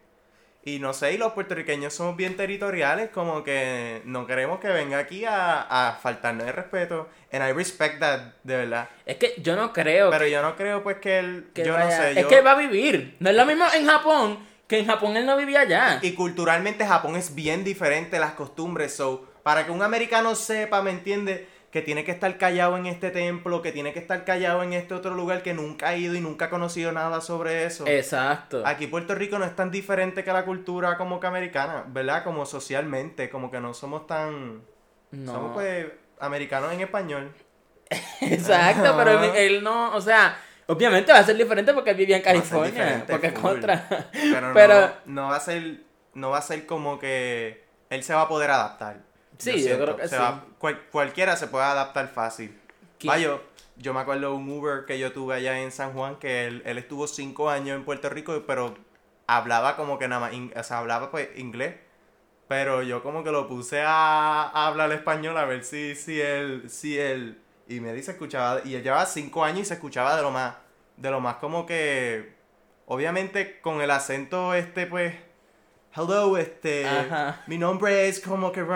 y 0.66 0.78
no 0.78 0.94
sé, 0.94 1.12
y 1.12 1.18
los 1.18 1.32
puertorriqueños 1.32 1.92
somos 1.92 2.16
bien 2.16 2.36
territoriales, 2.36 3.10
como 3.10 3.44
que 3.44 4.00
no 4.06 4.26
queremos 4.26 4.60
que 4.60 4.68
venga 4.68 4.98
aquí 4.98 5.24
a, 5.24 5.60
a 5.88 5.92
faltarnos 5.96 6.46
de 6.46 6.52
respeto. 6.52 7.08
And 7.32 7.46
I 7.46 7.52
respect 7.52 8.00
that, 8.00 8.20
de 8.44 8.56
verdad. 8.56 8.88
Es 9.04 9.16
que 9.16 9.34
yo 9.42 9.56
no 9.56 9.72
creo 9.72 10.10
Pero 10.10 10.26
yo 10.26 10.40
no 10.40 10.56
creo 10.56 10.82
pues 10.82 10.98
que 10.98 11.18
él, 11.18 11.46
que 11.52 11.64
yo 11.64 11.74
vaya- 11.74 11.84
no 11.96 12.02
sé, 12.02 12.10
Es 12.12 12.22
yo- 12.22 12.28
que 12.28 12.38
él 12.38 12.46
va 12.46 12.52
a 12.52 12.58
vivir. 12.58 13.16
No 13.20 13.28
es 13.30 13.36
lo 13.36 13.44
mismo 13.44 13.64
en 13.74 13.86
Japón, 13.86 14.38
que 14.66 14.78
en 14.78 14.86
Japón 14.86 15.16
él 15.16 15.26
no 15.26 15.36
vivía 15.36 15.60
allá. 15.60 15.98
Y 16.00 16.12
culturalmente 16.14 16.86
Japón 16.86 17.16
es 17.16 17.34
bien 17.34 17.62
diferente 17.64 18.18
las 18.18 18.32
costumbres. 18.32 18.94
So, 18.96 19.28
para 19.42 19.66
que 19.66 19.70
un 19.70 19.82
americano 19.82 20.34
sepa, 20.34 20.80
¿me 20.80 20.90
entiende? 20.90 21.46
Que 21.74 21.82
tiene 21.82 22.04
que 22.04 22.12
estar 22.12 22.38
callado 22.38 22.76
en 22.76 22.86
este 22.86 23.10
templo, 23.10 23.60
que 23.60 23.72
tiene 23.72 23.92
que 23.92 23.98
estar 23.98 24.24
callado 24.24 24.62
en 24.62 24.74
este 24.74 24.94
otro 24.94 25.12
lugar 25.12 25.42
que 25.42 25.54
nunca 25.54 25.88
ha 25.88 25.96
ido 25.96 26.14
y 26.14 26.20
nunca 26.20 26.44
ha 26.44 26.48
conocido 26.48 26.92
nada 26.92 27.20
sobre 27.20 27.64
eso. 27.64 27.84
Exacto. 27.88 28.62
Aquí 28.64 28.86
Puerto 28.86 29.16
Rico 29.16 29.40
no 29.40 29.44
es 29.44 29.56
tan 29.56 29.72
diferente 29.72 30.22
que 30.22 30.32
la 30.32 30.44
cultura 30.44 30.96
como 30.96 31.18
que 31.18 31.26
americana, 31.26 31.82
¿verdad? 31.88 32.22
Como 32.22 32.46
socialmente, 32.46 33.28
como 33.28 33.50
que 33.50 33.58
no 33.58 33.74
somos 33.74 34.06
tan... 34.06 34.62
No. 35.10 35.32
Somos 35.32 35.52
pues 35.54 35.88
americanos 36.20 36.72
en 36.72 36.80
español. 36.80 37.32
Exacto, 38.20 38.94
pero 38.96 39.24
él, 39.24 39.30
él 39.34 39.64
no, 39.64 39.96
o 39.96 40.00
sea, 40.00 40.38
obviamente 40.68 41.10
va 41.12 41.18
a 41.18 41.24
ser 41.24 41.36
diferente 41.36 41.74
porque 41.74 41.90
él 41.90 41.96
vivía 41.96 42.18
en 42.18 42.22
California. 42.22 43.04
Porque 43.04 43.26
es 43.26 43.32
contra. 43.32 43.88
Pero, 44.12 44.50
Pero- 44.54 44.80
no, 45.06 45.22
no 45.24 45.28
va 45.30 45.36
a 45.38 45.40
ser... 45.40 45.80
No 46.14 46.30
va 46.30 46.38
a 46.38 46.42
ser 46.42 46.66
como 46.66 47.00
que... 47.00 47.64
Él 47.90 48.04
se 48.04 48.14
va 48.14 48.20
a 48.20 48.28
poder 48.28 48.52
adaptar. 48.52 48.98
Sí, 49.38 49.62
yo 49.64 49.76
creo 49.78 49.96
que 49.96 50.02
Se 50.08 50.16
sí. 50.16 50.22
va- 50.22 50.44
cual- 50.58 50.80
cualquiera 50.90 51.36
se 51.36 51.46
puede 51.48 51.64
adaptar 51.64 52.08
fácil. 52.08 52.58
Vaya, 53.04 53.24
yo, 53.24 53.42
yo 53.76 53.92
me 53.92 54.00
acuerdo 54.00 54.30
de 54.30 54.36
un 54.36 54.48
Uber 54.50 54.84
que 54.86 54.98
yo 54.98 55.12
tuve 55.12 55.34
allá 55.34 55.58
en 55.60 55.72
San 55.72 55.92
Juan, 55.92 56.16
que 56.16 56.46
él, 56.46 56.62
él 56.64 56.78
estuvo 56.78 57.06
cinco 57.06 57.50
años 57.50 57.76
en 57.76 57.84
Puerto 57.84 58.08
Rico, 58.08 58.42
pero 58.46 58.74
hablaba 59.26 59.76
como 59.76 59.98
que 59.98 60.08
nada 60.08 60.20
más, 60.20 60.32
in- 60.32 60.52
o 60.56 60.62
sea, 60.62 60.78
hablaba 60.78 61.10
pues 61.10 61.28
inglés. 61.36 61.74
Pero 62.48 62.82
yo 62.82 63.02
como 63.02 63.24
que 63.24 63.30
lo 63.32 63.48
puse 63.48 63.80
a, 63.82 64.42
a 64.42 64.66
hablar 64.68 64.92
español 64.92 65.36
a 65.38 65.46
ver 65.46 65.64
si, 65.64 65.94
si 65.94 66.20
él, 66.20 66.68
si 66.68 66.98
él, 66.98 67.40
y 67.68 67.80
me 67.80 67.92
dice 67.94 68.12
escuchaba, 68.12 68.60
y 68.64 68.74
él 68.74 68.82
llevaba 68.82 69.06
cinco 69.06 69.44
años 69.44 69.60
y 69.60 69.64
se 69.64 69.74
escuchaba 69.74 70.14
de 70.16 70.22
lo 70.22 70.30
más, 70.30 70.54
de 70.98 71.10
lo 71.10 71.20
más 71.20 71.36
como 71.36 71.64
que, 71.66 72.34
obviamente 72.86 73.60
con 73.62 73.80
el 73.80 73.90
acento 73.90 74.52
este 74.54 74.86
pues, 74.86 75.14
hello, 75.96 76.36
este, 76.36 76.86
Ajá. 76.86 77.42
mi 77.46 77.58
nombre 77.58 78.08
es 78.08 78.20
como 78.20 78.52
que, 78.52 78.60
you 78.60 78.66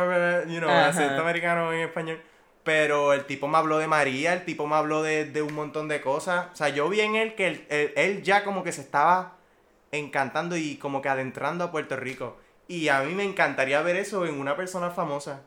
know, 0.58 0.68
Ajá. 0.70 0.88
acento 0.88 1.20
americano 1.20 1.72
en 1.72 1.80
español. 1.80 2.20
Pero 2.64 3.12
el 3.14 3.24
tipo 3.24 3.48
me 3.48 3.56
habló 3.56 3.78
de 3.78 3.86
María, 3.86 4.34
el 4.34 4.44
tipo 4.44 4.66
me 4.66 4.76
habló 4.76 5.02
de, 5.02 5.24
de 5.24 5.40
un 5.40 5.54
montón 5.54 5.88
de 5.88 6.00
cosas. 6.02 6.48
O 6.52 6.56
sea, 6.56 6.68
yo 6.68 6.88
vi 6.90 7.00
en 7.00 7.16
él 7.16 7.34
que 7.34 7.46
él, 7.48 7.66
él- 7.70 7.92
él 7.96 8.22
ya 8.22 8.44
como 8.44 8.62
que 8.62 8.72
se 8.72 8.82
estaba 8.82 9.36
encantando 9.90 10.56
y 10.56 10.76
como 10.76 11.00
que 11.00 11.08
adentrando 11.08 11.64
a 11.64 11.70
Puerto 11.70 11.96
Rico. 11.96 12.36
Y 12.66 12.88
a 12.88 13.00
mí 13.00 13.14
me 13.14 13.24
encantaría 13.24 13.80
ver 13.80 13.96
eso 13.96 14.26
en 14.26 14.38
una 14.38 14.54
persona 14.54 14.90
famosa. 14.90 15.40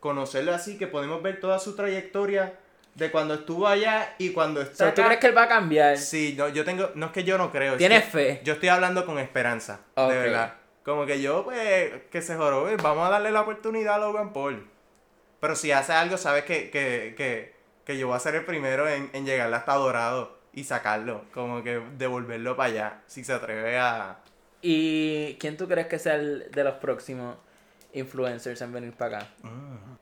Conocerlo 0.00 0.54
así, 0.54 0.78
que 0.78 0.86
podemos 0.86 1.22
ver 1.22 1.40
toda 1.40 1.58
su 1.58 1.76
trayectoria 1.76 2.54
de 2.94 3.10
cuando 3.10 3.34
estuvo 3.34 3.68
allá 3.68 4.14
y 4.18 4.30
cuando 4.30 4.60
O 4.60 4.62
está 4.62 4.76
sea, 4.86 4.94
¿tú 4.94 5.02
acá. 5.02 5.08
crees 5.08 5.20
que 5.20 5.26
él 5.26 5.36
va 5.36 5.42
a 5.42 5.48
cambiar? 5.48 5.98
Sí, 5.98 6.34
no, 6.38 6.48
yo 6.48 6.64
tengo, 6.64 6.90
no 6.94 7.06
es 7.06 7.12
que 7.12 7.24
yo 7.24 7.36
no 7.36 7.50
creo. 7.52 7.72
es 7.72 7.78
¿Tienes 7.78 8.04
fe? 8.06 8.40
Yo 8.44 8.54
estoy 8.54 8.70
hablando 8.70 9.04
con 9.04 9.18
esperanza, 9.18 9.80
de 9.96 10.06
verdad. 10.06 10.54
Como 10.84 11.06
que 11.06 11.20
yo, 11.20 11.44
pues, 11.44 11.92
que 12.10 12.22
se 12.22 12.34
jorobe, 12.36 12.76
vamos 12.76 13.06
a 13.06 13.10
darle 13.10 13.30
la 13.30 13.42
oportunidad 13.42 13.94
a 13.94 13.98
Logan 13.98 14.32
Paul. 14.32 14.68
Pero 15.40 15.54
si 15.56 15.70
hace 15.72 15.92
algo, 15.92 16.16
sabes 16.16 16.44
que, 16.44 16.70
que, 16.70 17.14
que, 17.16 17.54
que 17.84 17.98
yo 17.98 18.08
voy 18.08 18.16
a 18.16 18.20
ser 18.20 18.34
el 18.34 18.44
primero 18.44 18.88
en, 18.88 19.10
en 19.12 19.24
llegarle 19.26 19.56
hasta 19.56 19.74
Dorado 19.74 20.38
y 20.52 20.64
sacarlo. 20.64 21.24
Como 21.32 21.62
que 21.62 21.80
devolverlo 21.98 22.56
para 22.56 22.70
allá, 22.70 23.00
si 23.06 23.24
se 23.24 23.32
atreve 23.32 23.78
a... 23.78 24.18
¿Y 24.60 25.34
quién 25.40 25.56
tú 25.56 25.66
crees 25.68 25.86
que 25.88 25.98
sea 25.98 26.14
el 26.14 26.50
de 26.52 26.62
los 26.64 26.74
próximos 26.74 27.36
influencers 27.92 28.60
en 28.62 28.72
venir 28.72 28.92
para 28.92 29.18
acá? 29.18 29.26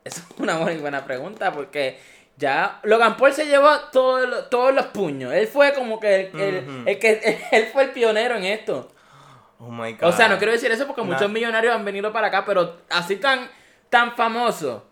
Esa 0.04 0.20
es 0.20 0.26
una 0.38 0.56
muy 0.56 0.76
buena 0.76 1.04
pregunta 1.04 1.52
porque 1.52 1.98
ya 2.36 2.80
Logan 2.84 3.16
Paul 3.16 3.32
se 3.32 3.46
llevó 3.46 3.68
todo 3.92 4.26
lo- 4.26 4.44
todos 4.46 4.74
los 4.74 4.86
puños. 4.86 5.32
Él 5.32 5.46
fue 5.46 5.72
como 5.74 5.98
que 6.00 6.30
el, 6.32 6.82
el 6.86 6.98
que 6.98 7.38
él 7.52 7.68
fue 7.72 7.84
el 7.84 7.90
pionero 7.90 8.36
en 8.36 8.44
esto. 8.44 8.92
Oh 9.60 9.70
my 9.70 9.92
God. 9.92 10.08
O 10.08 10.12
sea, 10.12 10.28
no 10.28 10.38
quiero 10.38 10.52
decir 10.52 10.70
eso 10.72 10.86
porque 10.86 11.02
muchos 11.02 11.30
millonarios 11.30 11.74
han 11.74 11.84
venido 11.84 12.12
para 12.12 12.28
acá, 12.28 12.44
pero 12.44 12.78
así 12.88 13.16
tan 13.16 13.48
tan 13.90 14.16
famoso 14.16 14.86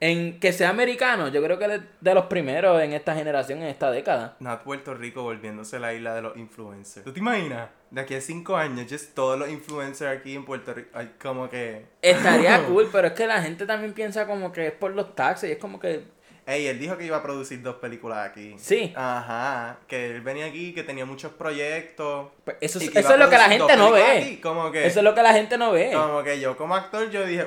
en 0.00 0.40
que 0.40 0.52
sea 0.52 0.70
americano, 0.70 1.28
yo 1.28 1.42
creo 1.42 1.58
que 1.58 1.82
de 2.00 2.14
los 2.14 2.24
primeros 2.24 2.80
en 2.82 2.94
esta 2.94 3.14
generación, 3.14 3.60
en 3.62 3.68
esta 3.68 3.90
década. 3.90 4.36
Not 4.40 4.62
Puerto 4.62 4.94
Rico 4.94 5.22
volviéndose 5.22 5.78
la 5.78 5.92
isla 5.92 6.14
de 6.14 6.22
los 6.22 6.36
influencers. 6.38 7.04
¿Tú 7.04 7.12
te 7.12 7.20
imaginas? 7.20 7.68
De 7.90 8.00
aquí 8.00 8.14
a 8.14 8.20
cinco 8.20 8.56
años, 8.56 8.86
just 8.90 9.14
todos 9.14 9.38
los 9.38 9.50
influencers 9.50 10.18
aquí 10.18 10.34
en 10.34 10.46
Puerto 10.46 10.72
Rico, 10.72 10.88
como 11.22 11.50
que... 11.50 11.84
Estaría 12.00 12.64
cool, 12.66 12.88
pero 12.90 13.08
es 13.08 13.12
que 13.12 13.26
la 13.26 13.42
gente 13.42 13.66
también 13.66 13.92
piensa 13.92 14.26
como 14.26 14.52
que 14.52 14.68
es 14.68 14.72
por 14.72 14.92
los 14.92 15.14
taxes 15.14 15.50
y 15.50 15.52
es 15.52 15.58
como 15.58 15.78
que 15.78 16.04
Ey, 16.50 16.66
él 16.66 16.78
dijo 16.80 16.96
que 16.98 17.04
iba 17.04 17.16
a 17.18 17.22
producir 17.22 17.62
dos 17.62 17.76
películas 17.76 18.28
aquí. 18.28 18.54
sí. 18.58 18.92
Ajá, 18.96 19.78
que 19.86 20.06
él 20.06 20.20
venía 20.20 20.46
aquí, 20.46 20.72
que 20.74 20.82
tenía 20.82 21.06
muchos 21.06 21.32
proyectos. 21.32 22.28
Pues 22.44 22.56
eso 22.60 22.78
es, 22.80 22.94
eso 22.96 23.16
lo 23.16 23.30
que 23.30 23.36
la 23.36 23.48
gente 23.48 23.76
no 23.76 23.92
ve. 23.92 24.02
aquí, 24.04 24.36
Como 24.38 24.72
que, 24.72 24.86
Eso 24.86 24.98
es 25.00 25.04
lo 25.04 25.14
que 25.14 25.22
la 25.22 25.32
gente 25.32 25.56
no 25.56 25.70
ve. 25.72 25.92
como 25.94 26.22
que 26.24 26.40
yo 26.40 26.56
como 26.56 26.74
actor, 26.74 27.08
yo 27.10 27.24
dije, 27.24 27.46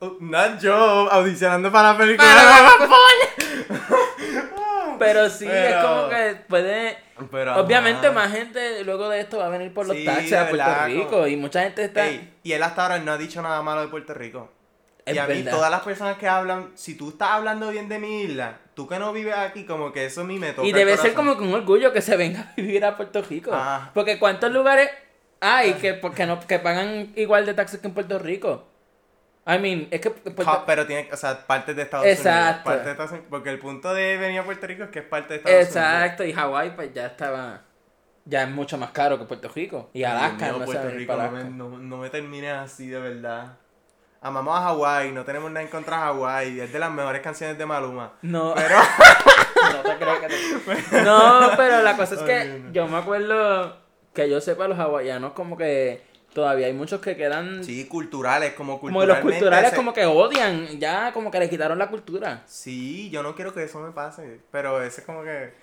uh, 0.00 0.04
uh, 0.06 0.16
not 0.20 0.58
yo, 0.60 0.74
audicionando 0.74 1.70
para 1.70 1.92
la 1.92 1.98
película. 1.98 2.28
Pero 4.98 5.28
sí, 5.28 5.44
es 5.46 5.50
Pero- 5.52 5.82
como 5.86 6.08
que 6.08 6.36
puede... 6.48 6.98
Pero, 7.30 7.56
Obviamente 7.60 8.06
ajá. 8.08 8.14
más 8.14 8.32
gente 8.32 8.84
luego 8.84 9.08
de 9.08 9.20
esto 9.20 9.38
va 9.38 9.46
a 9.46 9.48
venir 9.48 9.72
por 9.72 9.86
los 9.86 9.96
Sí, 9.96 10.04
taxes 10.04 10.30
de 10.30 10.36
a 10.38 10.48
Puerto 10.50 10.66
verdad, 10.66 10.86
Rico 10.86 11.08
como- 11.10 11.26
y 11.26 11.36
mucha 11.36 11.62
gente 11.62 11.84
está... 11.84 12.06
Ey, 12.08 12.34
y 12.42 12.52
él 12.52 12.62
hasta 12.62 12.82
ahora 12.82 12.98
no 12.98 13.12
ha 13.12 13.18
dicho 13.18 13.40
nada 13.40 13.62
malo 13.62 13.80
de 13.82 13.88
Puerto 13.88 14.12
Rico. 14.14 14.50
Es 15.06 15.14
y 15.14 15.18
a 15.18 15.26
mí, 15.28 15.44
todas 15.44 15.70
las 15.70 15.82
personas 15.82 16.18
que 16.18 16.26
hablan, 16.26 16.72
si 16.74 16.96
tú 16.96 17.10
estás 17.10 17.30
hablando 17.30 17.70
bien 17.70 17.88
de 17.88 18.00
mi 18.00 18.22
isla, 18.22 18.58
tú 18.74 18.88
que 18.88 18.98
no 18.98 19.12
vives 19.12 19.36
aquí, 19.36 19.64
como 19.64 19.92
que 19.92 20.06
eso 20.06 20.22
a 20.22 20.24
mí 20.24 20.36
me 20.36 20.52
toca. 20.52 20.66
Y 20.66 20.70
el 20.70 20.76
debe 20.76 20.96
ser 20.96 21.14
como 21.14 21.38
que 21.38 21.44
un 21.44 21.54
orgullo 21.54 21.92
que 21.92 22.02
se 22.02 22.16
venga 22.16 22.40
a 22.40 22.54
vivir 22.56 22.84
a 22.84 22.96
Puerto 22.96 23.22
Rico. 23.22 23.52
Ah. 23.54 23.92
Porque 23.94 24.18
¿cuántos 24.18 24.50
lugares 24.50 24.90
hay 25.40 25.74
que, 25.74 25.94
porque 26.02 26.26
no, 26.26 26.40
que 26.40 26.58
pagan 26.58 27.12
igual 27.14 27.46
de 27.46 27.54
taxes 27.54 27.78
que 27.78 27.86
en 27.86 27.94
Puerto 27.94 28.18
Rico? 28.18 28.66
I 29.46 29.60
mean, 29.60 29.86
es 29.92 30.00
que... 30.00 30.10
Puerto- 30.10 30.64
Pero 30.66 30.86
tiene, 30.88 31.08
o 31.12 31.16
sea, 31.16 31.46
parte 31.46 31.72
de 31.72 31.82
Estados 31.82 32.04
Exacto. 32.04 32.38
Unidos. 32.40 32.64
Parte 32.64 32.84
de 32.84 32.90
Estados 32.90 33.10
Unidos. 33.12 33.28
Porque 33.30 33.50
el 33.50 33.60
punto 33.60 33.94
de 33.94 34.16
venir 34.16 34.40
a 34.40 34.44
Puerto 34.44 34.66
Rico 34.66 34.82
es 34.82 34.90
que 34.90 34.98
es 34.98 35.04
parte 35.04 35.34
de 35.34 35.36
Estados 35.36 35.54
Unidos. 35.56 35.76
Exacto, 35.76 36.24
y 36.24 36.32
Hawái 36.32 36.74
pues 36.74 36.92
ya 36.92 37.06
estaba... 37.06 37.62
Ya 38.24 38.42
es 38.42 38.50
mucho 38.50 38.76
más 38.76 38.90
caro 38.90 39.20
que 39.20 39.24
Puerto 39.24 39.48
Rico. 39.54 39.88
Y 39.92 40.02
Alaska, 40.02 40.46
mío, 40.46 40.58
no 40.58 40.64
Puerto 40.64 40.90
Rico, 40.90 41.16
me, 41.16 41.44
no, 41.44 41.78
no 41.78 41.98
me 41.98 42.10
termines 42.10 42.54
así 42.54 42.88
de 42.88 42.98
verdad. 42.98 43.56
Amamos 44.26 44.58
a 44.58 44.62
Hawái, 44.62 45.12
no 45.12 45.24
tenemos 45.24 45.50
nada 45.50 45.62
en 45.62 45.68
contra 45.70 45.96
de 45.98 46.02
Hawái. 46.02 46.60
Es 46.60 46.72
de 46.72 46.78
las 46.80 46.90
mejores 46.90 47.22
canciones 47.22 47.56
de 47.56 47.64
Maluma. 47.64 48.12
No, 48.22 48.54
Pero, 48.56 48.76
no 49.72 49.82
te 49.82 49.96
creo 49.98 50.20
que 50.20 50.26
te- 50.28 51.02
No, 51.02 51.50
pero 51.56 51.82
la 51.82 51.96
cosa 51.96 52.16
es 52.16 52.22
que 52.22 52.32
Ay, 52.34 52.62
no. 52.66 52.72
yo 52.72 52.88
me 52.88 52.96
acuerdo 52.98 53.76
que 54.12 54.28
yo 54.28 54.40
sepa 54.40 54.66
los 54.66 54.78
hawaianos 54.78 55.32
como 55.34 55.56
que 55.56 56.02
todavía 56.32 56.66
hay 56.66 56.72
muchos 56.72 57.00
que 57.00 57.16
quedan 57.16 57.62
sí, 57.62 57.86
culturales, 57.86 58.54
como 58.54 58.80
como 58.80 58.90
los 59.04 59.18
culturalmente. 59.18 59.38
culturales 59.38 59.72
como 59.74 59.92
que 59.94 60.04
odian, 60.06 60.66
ya 60.80 61.12
como 61.12 61.30
que 61.30 61.38
le 61.38 61.48
quitaron 61.48 61.78
la 61.78 61.88
cultura. 61.88 62.42
Sí, 62.46 63.08
yo 63.10 63.22
no 63.22 63.34
quiero 63.34 63.54
que 63.54 63.62
eso 63.62 63.78
me 63.80 63.92
pase. 63.92 64.40
Pero 64.50 64.82
ese 64.82 65.00
es 65.02 65.06
como 65.06 65.22
que. 65.22 65.54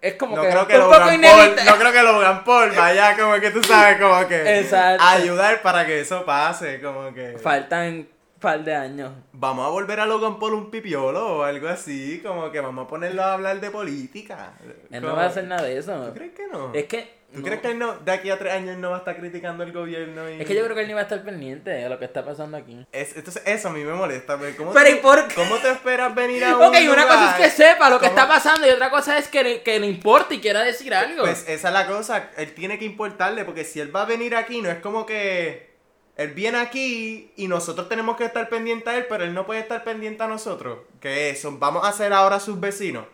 Es 0.00 0.14
como 0.14 0.36
no 0.36 0.42
que 0.42 0.48
creo 0.50 0.66
que 0.68 0.76
un 0.78 0.82
poco 0.84 0.94
Logan 0.98 1.20
Paul, 1.20 1.56
no 1.66 1.76
creo 1.76 1.92
que 1.92 2.02
Logan 2.02 2.44
Paul 2.44 2.70
vaya 2.76 3.16
como 3.16 3.34
que 3.40 3.50
tú 3.50 3.62
sabes 3.64 4.00
como 4.00 4.28
que 4.28 4.58
Exacto. 4.60 5.02
ayudar 5.04 5.60
para 5.62 5.84
que 5.86 6.00
eso 6.00 6.24
pase, 6.24 6.80
como 6.80 7.12
que 7.12 7.36
Faltan 7.42 8.06
par 8.38 8.62
de 8.62 8.72
años. 8.76 9.10
vamos 9.32 9.66
a 9.66 9.70
volver 9.70 9.98
a 9.98 10.06
Logan 10.06 10.38
Paul 10.38 10.54
un 10.54 10.70
pipiolo 10.70 11.38
o 11.38 11.42
algo 11.42 11.66
así, 11.68 12.20
como 12.24 12.52
que 12.52 12.60
vamos 12.60 12.84
a 12.84 12.88
ponerlo 12.88 13.24
a 13.24 13.32
hablar 13.32 13.60
de 13.60 13.70
política. 13.72 14.52
Él 14.90 15.00
Como- 15.00 15.08
no 15.08 15.16
va 15.16 15.24
a 15.24 15.26
hacer 15.26 15.44
nada 15.44 15.62
de 15.64 15.76
eso. 15.78 15.92
¿Tú 16.06 16.14
crees 16.14 16.32
que 16.32 16.46
no? 16.46 16.72
Es 16.72 16.84
que 16.84 17.17
¿Tú 17.32 17.40
no. 17.40 17.44
crees 17.44 17.60
que 17.60 17.70
él 17.72 17.78
no, 17.78 17.94
de 17.98 18.10
aquí 18.10 18.30
a 18.30 18.38
tres 18.38 18.54
años 18.54 18.78
no 18.78 18.88
va 18.90 18.96
a 18.96 18.98
estar 19.00 19.16
criticando 19.18 19.62
el 19.62 19.70
gobierno? 19.70 20.30
Y... 20.30 20.40
es 20.40 20.46
que 20.46 20.54
yo 20.54 20.64
creo 20.64 20.74
que 20.74 20.80
él 20.82 20.88
ni 20.88 20.94
va 20.94 21.00
a 21.00 21.02
estar 21.02 21.22
pendiente 21.22 21.68
de 21.68 21.86
lo 21.88 21.98
que 21.98 22.06
está 22.06 22.24
pasando 22.24 22.56
aquí. 22.56 22.86
Es- 22.90 23.16
entonces 23.16 23.42
eso 23.44 23.68
a 23.68 23.72
mí 23.72 23.84
me 23.84 23.92
molesta. 23.92 24.38
pero 24.38 24.56
¿Cómo 24.56 24.72
Pero 24.72 24.86
te, 24.86 24.92
¿y 24.92 24.94
por 24.96 25.28
qué? 25.28 25.34
¿Cómo 25.34 25.56
te 25.58 25.70
esperas 25.70 26.14
venir 26.14 26.42
a 26.44 26.56
un 26.56 26.62
Ok, 26.64 26.76
una 26.90 27.06
cosa 27.06 27.36
es 27.36 27.44
que 27.44 27.50
sepa 27.64 27.90
lo 27.90 28.00
que 28.00 28.06
está 28.06 28.26
pasando 28.26 28.66
y 28.66 28.70
otra 28.70 28.88
cosa 28.88 29.18
es 29.18 29.28
que 29.28 29.42
le, 29.42 29.62
que 29.62 29.78
le 29.78 29.86
importe 29.86 30.36
y 30.36 30.40
quiera 30.40 30.62
decir 30.62 30.94
algo. 30.94 31.22
Pues 31.24 31.44
esa 31.46 31.68
es 31.68 31.74
la 31.74 31.86
cosa, 31.86 32.30
él 32.38 32.54
tiene 32.54 32.78
que 32.78 32.86
importarle, 32.86 33.44
porque 33.44 33.64
si 33.64 33.78
él 33.80 33.94
va 33.94 34.02
a 34.02 34.06
venir 34.06 34.34
aquí, 34.34 34.62
no 34.62 34.70
es 34.70 34.78
como 34.78 35.04
que 35.04 35.68
él 36.16 36.32
viene 36.32 36.58
aquí 36.58 37.30
y 37.36 37.46
nosotros 37.46 37.90
tenemos 37.90 38.16
que 38.16 38.24
estar 38.24 38.48
pendientes 38.48 38.88
a 38.88 38.96
él, 38.96 39.06
pero 39.06 39.24
él 39.24 39.34
no 39.34 39.44
puede 39.44 39.60
estar 39.60 39.84
pendiente 39.84 40.22
a 40.22 40.28
nosotros. 40.28 40.78
Que 40.98 41.28
eso, 41.30 41.56
vamos 41.58 41.86
a 41.86 41.92
ser 41.92 42.12
ahora 42.14 42.40
sus 42.40 42.58
vecinos. 42.58 43.04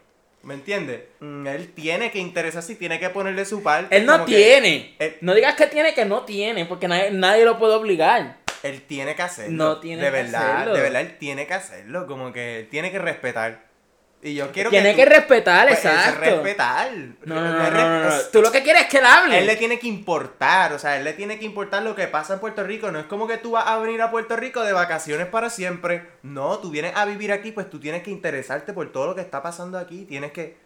¿Me 0.45 0.55
entiendes? 0.55 1.01
Mm, 1.21 1.47
Él 1.47 1.73
tiene 1.75 2.11
que 2.11 2.19
interesarse 2.19 2.73
y 2.73 2.77
tiene 2.77 2.99
que 3.01 3.11
ponerle 3.11 3.45
su 3.45 3.63
parte. 3.63 3.97
él 3.97 4.07
no 4.07 4.25
que 4.25 4.35
tiene. 4.35 4.95
él- 4.99 5.17
No 5.21 5.35
digas 5.35 5.55
que 5.55 5.67
tiene 5.67 5.95
que 5.95 6.05
no 6.05 6.23
tiene, 6.25 6.67
porque 6.67 6.87
nadie, 6.89 7.11
nadie 7.11 7.45
lo 7.45 7.59
puede 7.59 7.75
obligar. 7.75 8.37
Él 8.63 8.83
tiene 8.83 9.15
que 9.15 9.23
hacerlo. 9.23 9.57
No 9.57 9.79
tiene 9.81 10.03
de 10.03 10.09
que 10.09 10.13
verdad, 10.23 10.53
hacerlo. 10.57 10.75
De 10.75 10.81
verdad, 10.81 11.01
él 11.03 11.19
tiene 11.19 11.47
que 11.47 11.55
hacerlo. 11.55 12.07
Como 12.07 12.33
que 12.33 12.61
él 12.61 12.69
tiene 12.69 12.91
que 12.91 12.99
respetar. 12.99 13.65
Y 14.25 14.35
yo 14.35 14.51
quiero 14.53 14.71
tiene 14.71 14.93
que. 14.93 15.05
que, 15.05 15.05
respetar, 15.05 15.69
pues, 15.69 15.85
exacto. 15.85 16.21
respetar. 16.21 16.91
No, 17.27 17.35
no, 17.35 17.71
no, 17.71 18.11
Tú 18.33 18.41
lo 18.41 18.51
que 18.51 18.63
quieres 18.63 18.85
es 18.85 18.89
que 18.89 18.97
él 18.97 19.05
hable. 19.05 19.39
Él 19.39 19.47
le 19.47 19.57
tiene 19.57 19.79
que 19.79 19.87
importar, 19.87 20.73
o 20.73 20.79
sea, 20.79 20.97
él 20.97 21.05
le 21.05 21.13
tiene 21.13 21.39
que 21.39 21.45
importar 21.45 21.83
lo 21.83 21.95
que 21.95 22.07
pasa 22.07 22.33
en 22.33 22.41
Puerto 22.41 22.65
Rico. 22.65 22.91
No 22.91 22.99
es 22.99 23.05
como 23.05 23.29
que 23.29 23.37
tú 23.37 23.51
vas 23.51 23.67
a 23.67 23.77
venir 23.77 24.01
a 24.01 24.11
Puerto 24.11 24.35
Rico 24.35 24.63
de 24.63 24.73
vacaciones 24.73 25.27
para 25.27 25.51
siempre. 25.51 26.09
No, 26.23 26.59
tú 26.59 26.71
vienes 26.71 26.97
a 26.97 27.05
vivir 27.05 27.33
aquí, 27.33 27.53
pues 27.53 27.69
tú 27.69 27.79
tienes 27.79 28.03
que 28.03 28.11
interesarte 28.11 28.73
por 28.73 28.91
todo 28.93 29.09
lo 29.09 29.15
que 29.15 29.21
está 29.21 29.43
pasando 29.43 29.77
aquí. 29.79 30.07
Tienes 30.07 30.33
que. 30.33 30.57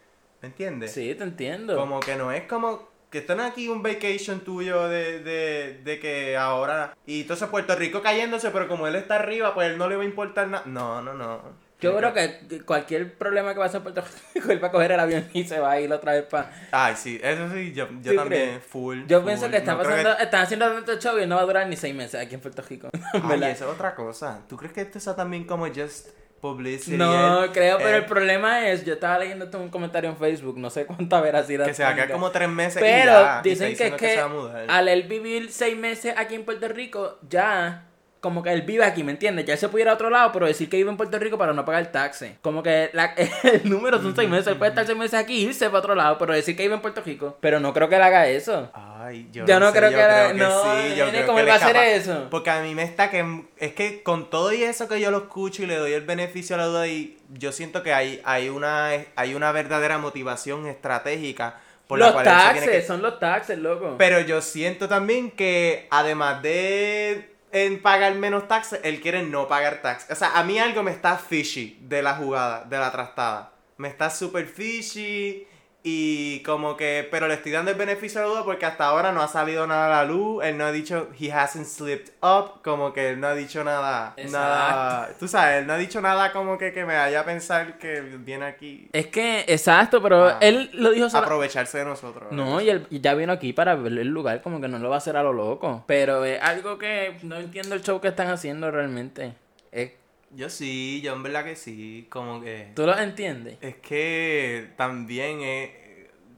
¿Me 0.41 0.49
entiendes? 0.51 0.93
Sí, 0.93 1.17
te 1.17 1.25
entiendo. 1.25 1.75
Como 1.75 1.99
que 1.99 2.15
no 2.15 2.31
es 2.31 2.45
como 2.45 2.89
que 3.11 3.19
están 3.19 3.41
aquí 3.41 3.69
un 3.69 3.83
vacation 3.83 4.39
tuyo 4.41 4.87
de, 4.87 5.19
de, 5.19 5.81
de 5.83 5.99
que 5.99 6.37
ahora. 6.37 6.97
Y 7.07 7.23
entonces 7.23 7.49
Puerto 7.49 7.75
Rico 7.75 8.03
cayéndose, 8.03 8.51
pero 8.53 8.69
como 8.69 8.87
él 8.87 8.95
está 8.95 9.17
arriba, 9.17 9.53
pues 9.53 9.69
él 9.69 9.79
no 9.79 9.89
le 9.89 9.97
va 9.97 10.03
a 10.03 10.07
importar 10.07 10.47
nada. 10.47 10.63
No, 10.67 11.03
no, 11.03 11.13
no. 11.13 11.68
Yo 11.81 11.97
creo 11.97 12.13
que 12.13 12.63
cualquier 12.65 13.15
problema 13.17 13.55
que 13.55 13.61
pase 13.61 13.77
en 13.77 13.83
Puerto 13.85 14.03
Rico, 14.35 14.51
él 14.53 14.63
va 14.63 14.69
a 14.69 14.71
coger 14.73 14.93
el 14.93 15.01
avión 15.01 15.29
y 15.33 15.45
se 15.45 15.61
va 15.61 15.73
a 15.73 15.81
ir 15.81 15.93
otra 15.93 16.13
vez 16.13 16.25
para... 16.25 16.51
Ay, 16.73 16.95
sí, 16.97 17.21
eso 17.23 17.49
sí, 17.53 17.73
yo, 17.73 17.89
yo 18.03 18.13
¿Tú 18.13 18.17
también, 18.17 18.61
full. 18.61 19.07
Yo 19.07 19.19
full. 19.21 19.27
pienso 19.27 19.49
que 19.51 19.59
están 19.59 19.79
No 19.79 19.85
pasando, 19.85 20.19
están 20.19 20.43
haciendo 20.43 20.73
tanto 20.73 20.99
show 20.99 21.19
y 21.21 21.27
no 21.27 21.37
va 21.37 21.43
a 21.43 21.45
durar 21.45 21.67
ni 21.69 21.77
seis 21.77 21.95
meses 21.95 22.21
aquí 22.21 22.35
en 22.35 22.41
Puerto 22.41 22.63
Rico. 22.69 22.89
Ay, 23.13 23.43
eso 23.45 23.67
es 23.67 23.71
otra 23.75 23.95
cosa. 23.95 24.41
¿Tú 24.49 24.57
crees 24.57 24.73
que 24.73 24.81
esto 24.81 24.99
sea 24.99 25.15
también 25.15 25.45
como 25.45 25.67
just 25.69 26.09
publicity? 26.41 26.97
No, 26.97 27.45
Él- 27.45 27.53
creo, 27.53 27.79
pero 27.79 27.97
el 27.97 28.07
problema 28.07 28.69
es, 28.69 28.85
yo 28.85 28.95
estaba 28.95 29.19
leyendo 29.21 29.49
un 29.59 29.69
comentario 29.69 30.11
en 30.11 30.17
Facebook, 30.17 30.59
no 30.59 30.71
sé 30.71 30.85
cuánta 30.87 31.21
veracidad. 31.21 31.65
Que 31.65 31.75
se 31.75 31.85
va 31.85 31.91
a 31.91 32.09
como 32.09 32.31
tres 32.33 32.49
meses 32.49 32.77
y 32.77 32.85
Pero 32.85 33.13
ya, 33.13 33.41
y 33.45 33.49
dicen 33.51 33.73
está 33.73 33.85
que 33.85 33.91
diciendo 33.91 33.97
que, 33.99 34.09
se 34.15 34.17
va 34.21 34.25
a 34.25 34.29
mudar. 34.29 34.65
al 34.69 34.89
él 34.89 35.03
vivir 35.05 35.53
seis 35.53 35.77
meses 35.77 36.15
aquí 36.17 36.35
en 36.35 36.45
Puerto 36.45 36.67
Rico, 36.69 37.19
ya 37.29 37.85
como 38.21 38.43
que 38.43 38.53
él 38.53 38.63
vive 38.63 38.85
aquí, 38.85 39.05
¿me 39.05 39.13
entiendes? 39.13 39.45
Ya 39.47 39.53
él 39.55 39.59
se 39.59 39.69
puede 39.69 39.83
ir 39.85 39.89
a 39.89 39.95
otro 39.95 40.11
lado, 40.11 40.33
pero 40.33 40.47
decir 40.47 40.69
que 40.69 40.77
vive 40.77 40.91
en 40.91 40.97
Puerto 40.97 41.19
Rico 41.19 41.39
para 41.39 41.53
no 41.53 41.65
pagar 41.65 41.93
taxes. 41.93 42.33
Como 42.43 42.63
que 42.63 42.91
la- 42.93 43.15
el 43.43 43.69
número 43.69 44.01
son 44.03 44.15
seis 44.17 44.29
meses, 44.29 44.49
él 44.49 44.57
puede 44.57 44.71
estar 44.71 44.85
seis 44.87 44.99
meses 44.99 45.15
aquí 45.19 45.35
y 45.35 45.45
irse 45.47 45.67
para 45.67 45.79
otro 45.79 45.95
lado, 45.95 46.19
pero 46.19 46.33
decir 46.35 46.57
que 46.57 46.63
vive 46.63 46.75
en 46.75 46.81
Puerto 46.81 47.01
Rico. 47.05 47.37
Pero 47.41 47.61
no 47.61 47.73
creo 47.73 47.89
que 47.89 47.97
él 47.97 48.03
haga 48.03 48.27
eso. 48.29 48.71
Ay, 48.75 49.29
yo, 49.33 49.47
Yo 49.47 49.61
no 49.61 49.71
sé, 49.73 49.79
creo 49.79 49.91
yo 49.91 49.97
que 49.99 50.05
creo 50.05 50.35
no, 50.35 50.63
sí, 50.63 50.97
yo 50.97 51.09
creo 51.09 51.27
¿cómo 51.27 51.37
que 51.37 51.43
él 51.43 51.49
va 51.49 51.53
a 51.53 51.57
hacer 51.57 51.77
eso? 51.77 52.27
Porque 52.31 52.51
a 52.51 52.61
mí 52.63 52.75
me 52.75 52.83
está 52.83 53.11
que 53.11 53.45
es 53.59 53.73
que 53.75 54.03
con 54.03 54.29
todo 54.31 54.53
y 54.53 54.63
eso 54.65 54.89
que 54.89 55.01
yo 55.01 55.11
lo 55.11 55.19
escucho 55.19 55.63
y 55.63 55.67
le 55.67 55.77
doy 55.77 55.93
el 55.93 56.03
beneficio 56.03 56.57
a 56.57 56.59
la 56.59 56.67
duda 56.67 56.87
y 56.89 57.17
yo 57.33 57.53
siento 57.53 57.83
que 57.83 57.93
hay 57.95 58.21
hay 58.25 58.49
una 58.49 58.91
hay 59.17 59.35
una 59.35 59.53
verdadera 59.53 59.99
motivación 59.99 60.67
estratégica 60.67 61.61
por 61.87 61.99
la 61.99 62.07
los 62.07 62.15
cual 62.15 62.27
él 62.27 62.33
se 62.33 62.39
taxes, 62.39 62.69
que 62.71 62.83
son 62.83 63.01
los 63.03 63.19
taxes, 63.19 63.59
loco. 63.59 63.95
Pero 63.97 64.21
yo 64.21 64.43
siento 64.43 64.89
también 64.89 65.31
que 65.31 65.87
además 65.91 66.43
de 66.43 67.35
en 67.53 67.83
pagar 67.83 68.15
menos 68.15 68.47
taxes, 68.47 68.81
él 68.85 69.01
quiere 69.01 69.23
no 69.23 69.49
pagar 69.49 69.83
taxes. 69.83 70.11
O 70.11 70.15
sea, 70.15 70.39
a 70.39 70.45
mí 70.45 70.59
algo 70.59 70.83
me 70.83 70.93
está 70.93 71.17
fishy 71.17 71.79
de 71.83 72.03
la 72.03 72.15
jugada, 72.15 72.65
de 72.65 72.79
la 72.79 72.93
trastada. 72.93 73.53
Me 73.77 73.89
está 73.89 74.11
súper 74.11 74.47
fishy 74.47 75.48
y 75.85 76.41
como 76.43 76.77
que... 76.77 77.07
Pero 77.11 77.29
le 77.29 77.35
estoy 77.35 77.53
dando 77.53 77.71
el 77.71 77.77
beneficio 77.79 78.21
de 78.21 78.27
la 78.27 78.33
duda 78.33 78.45
porque 78.45 78.67
hasta 78.67 78.85
ahora 78.87 79.13
no 79.13 79.23
ha 79.23 79.29
salido 79.29 79.67
nada 79.67 79.87
a 79.87 80.05
la 80.05 80.11
luz. 80.11 80.45
Él 80.45 80.59
no 80.59 80.65
ha 80.65 80.73
dicho, 80.73 81.09
he 81.19 81.31
hasn't 81.33 81.67
slipped 81.67 82.13
up. 82.23 82.61
Como 82.63 82.93
que 82.93 83.11
él 83.11 83.21
no 83.21 83.29
ha 83.29 83.35
dicho 83.35 83.63
nada... 83.65 84.13
Exacto. 84.17 84.39
Nada... 84.39 85.09
Tú 85.19 85.29
sabes, 85.29 85.61
él 85.61 85.67
no 85.67 85.75
ha 85.75 85.79
dicho 85.79 86.01
nada 86.01 86.33
como 86.33 86.59
que, 86.59 86.73
que 86.73 86.85
me 86.85 86.97
vaya 86.97 87.21
a 87.21 87.25
pensar 87.25 87.79
que 87.79 88.01
viene 88.01 88.45
aquí 88.47 88.89
Es 88.93 89.07
que, 89.07 89.45
exacto, 89.47 90.03
pero 90.03 90.27
Ah. 90.29 90.39
él 90.41 90.69
lo 90.75 90.91
dijo 90.91 91.09
solo... 91.09 91.25
aprovecharse 91.25 91.79
de 91.79 91.85
nosotros. 91.85 92.33
No, 92.33 92.61
y 92.61 92.69
él 92.71 92.87
ya 92.91 93.15
vino 93.15 93.33
aquí 93.33 93.53
para 93.53 93.75
ver 93.77 93.93
el 93.93 94.09
lugar, 94.09 94.43
como 94.43 94.61
que 94.61 94.69
no 94.69 94.79
lo 94.79 94.89
va 94.91 94.97
a 94.97 94.99
hacer 94.99 95.17
a 95.17 95.23
lo 95.23 95.33
loco. 95.33 95.85
Pero 95.87 96.25
es 96.25 96.43
algo 96.43 96.77
que 96.77 97.17
no 97.23 97.37
entiendo 97.37 97.75
el 97.75 97.83
show 97.83 98.01
que 98.01 98.09
están 98.09 98.29
haciendo 98.29 98.71
realmente. 98.71 99.35
Es- 99.73 99.93
Yo 100.31 100.51
sí, 100.51 101.01
yo 101.03 101.15
en 101.15 101.23
verdad 101.23 101.45
que 101.45 101.57
sí. 101.57 102.07
Como 102.11 102.41
que... 102.41 102.73
¿Tú 102.75 102.87
lo 102.87 102.99
entiendes? 102.99 103.59
Es 103.61 103.77
que 103.77 104.69
también 104.77 105.41
es, 105.41 105.71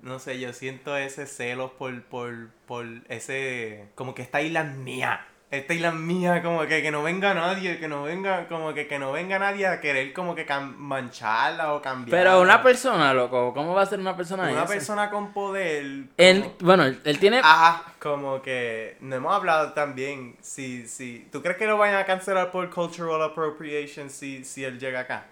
no 0.03 0.19
sé, 0.19 0.39
yo 0.41 0.53
siento 0.53 0.97
ese 0.97 1.27
celos 1.27 1.73
por, 1.73 2.03
por, 2.05 2.51
por 2.67 2.87
ese, 3.09 3.89
como 3.95 4.15
que 4.15 4.23
esta 4.23 4.43
isla 4.43 4.63
es 4.63 4.77
mía. 4.77 5.27
Esta 5.51 5.75
isla 5.75 5.89
es 5.89 5.95
mía, 5.95 6.43
como 6.45 6.61
que, 6.67 6.81
que 6.81 6.93
no 6.93 7.03
venga 7.03 7.35
nadie, 7.35 7.79
que 7.81 7.89
no 7.89 8.05
venga, 8.05 8.47
como 8.47 8.73
que, 8.73 8.87
que 8.87 9.01
no 9.01 9.11
venga 9.11 9.37
nadie 9.41 9.67
a 9.67 9.81
querer 9.81 10.13
como 10.13 10.37
que 10.37 10.47
mancharla 10.77 11.73
o 11.75 11.83
cambiarla. 11.83 12.17
Pero 12.31 12.41
una 12.41 12.63
persona, 12.63 13.13
loco, 13.13 13.53
¿cómo 13.53 13.75
va 13.75 13.83
a 13.83 13.87
ser 13.87 13.99
una 13.99 14.17
persona 14.17 14.45
Una 14.45 14.63
esa? 14.63 14.67
persona 14.67 15.11
con 15.11 15.33
poder. 15.33 16.05
Él, 16.17 16.43
como- 16.43 16.55
bueno, 16.61 16.85
él, 16.85 17.01
él 17.05 17.19
tiene... 17.19 17.41
Ajá, 17.43 17.83
como 17.99 18.41
que 18.43 18.97
no 19.01 19.17
hemos 19.17 19.35
hablado 19.35 19.73
también 19.73 20.37
si, 20.41 20.87
si, 20.87 21.27
¿tú 21.33 21.43
crees 21.43 21.57
que 21.57 21.67
lo 21.67 21.77
vayan 21.77 21.97
a 21.97 22.05
cancelar 22.05 22.53
por 22.53 22.71
cultural 22.71 23.21
appropriation 23.21 24.09
si, 24.09 24.45
si 24.45 24.63
él 24.65 24.79
llega 24.79 25.01
acá? 25.01 25.25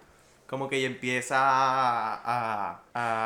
Como 0.48 0.68
que 0.68 0.78
ella 0.78 0.88
empieza 0.88 1.36
a... 1.38 2.20
a- 2.24 2.80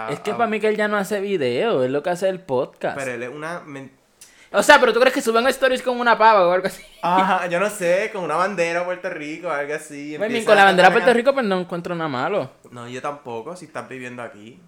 a- 0.09 0.13
es 0.13 0.21
que 0.21 0.33
a- 0.33 0.37
para 0.37 0.51
mí 0.51 0.61
que 0.61 0.69
él 0.69 0.77
ya 0.77 0.89
no 0.89 0.99
hace 0.99 1.21
video, 1.21 1.85
es 1.85 1.91
lo 1.91 2.03
que 2.03 2.11
hace 2.11 2.29
el 2.29 2.41
podcast. 2.41 2.99
Pero 2.99 3.13
él 3.13 3.23
es 3.23 3.31
una... 3.31 3.63
O 4.53 4.63
sea, 4.63 4.79
pero 4.81 4.93
tú 4.93 5.01
crees 5.01 5.15
que 5.15 5.23
suben 5.23 5.47
stories 5.49 5.83
con 5.83 5.99
una 5.99 6.17
pava 6.19 6.47
o 6.47 6.53
algo 6.53 6.67
así. 6.67 6.83
Ajá, 7.01 7.47
yo 7.47 7.59
no 7.59 7.71
sé, 7.71 8.11
con 8.13 8.23
una 8.25 8.37
bandera 8.37 8.81
de 8.81 8.85
Puerto 8.85 9.11
Rico, 9.11 9.51
algo 9.51 9.75
así. 9.75 10.17
Bueno, 10.19 10.39
con 10.45 10.57
la 10.57 10.65
bandera 10.65 10.91
Puerto. 10.93 11.13
Rico, 11.13 11.33
pues 11.33 11.47
no 11.47 11.61
encuentro 11.61 11.95
nada 11.95 12.09
malo. 12.09 12.51
No, 12.71 12.89
yo 12.89 13.01
tampoco, 13.01 13.57
si 13.57 13.65
estás 13.67 13.89
viviendo 13.89 14.23
aquí. 14.23 14.61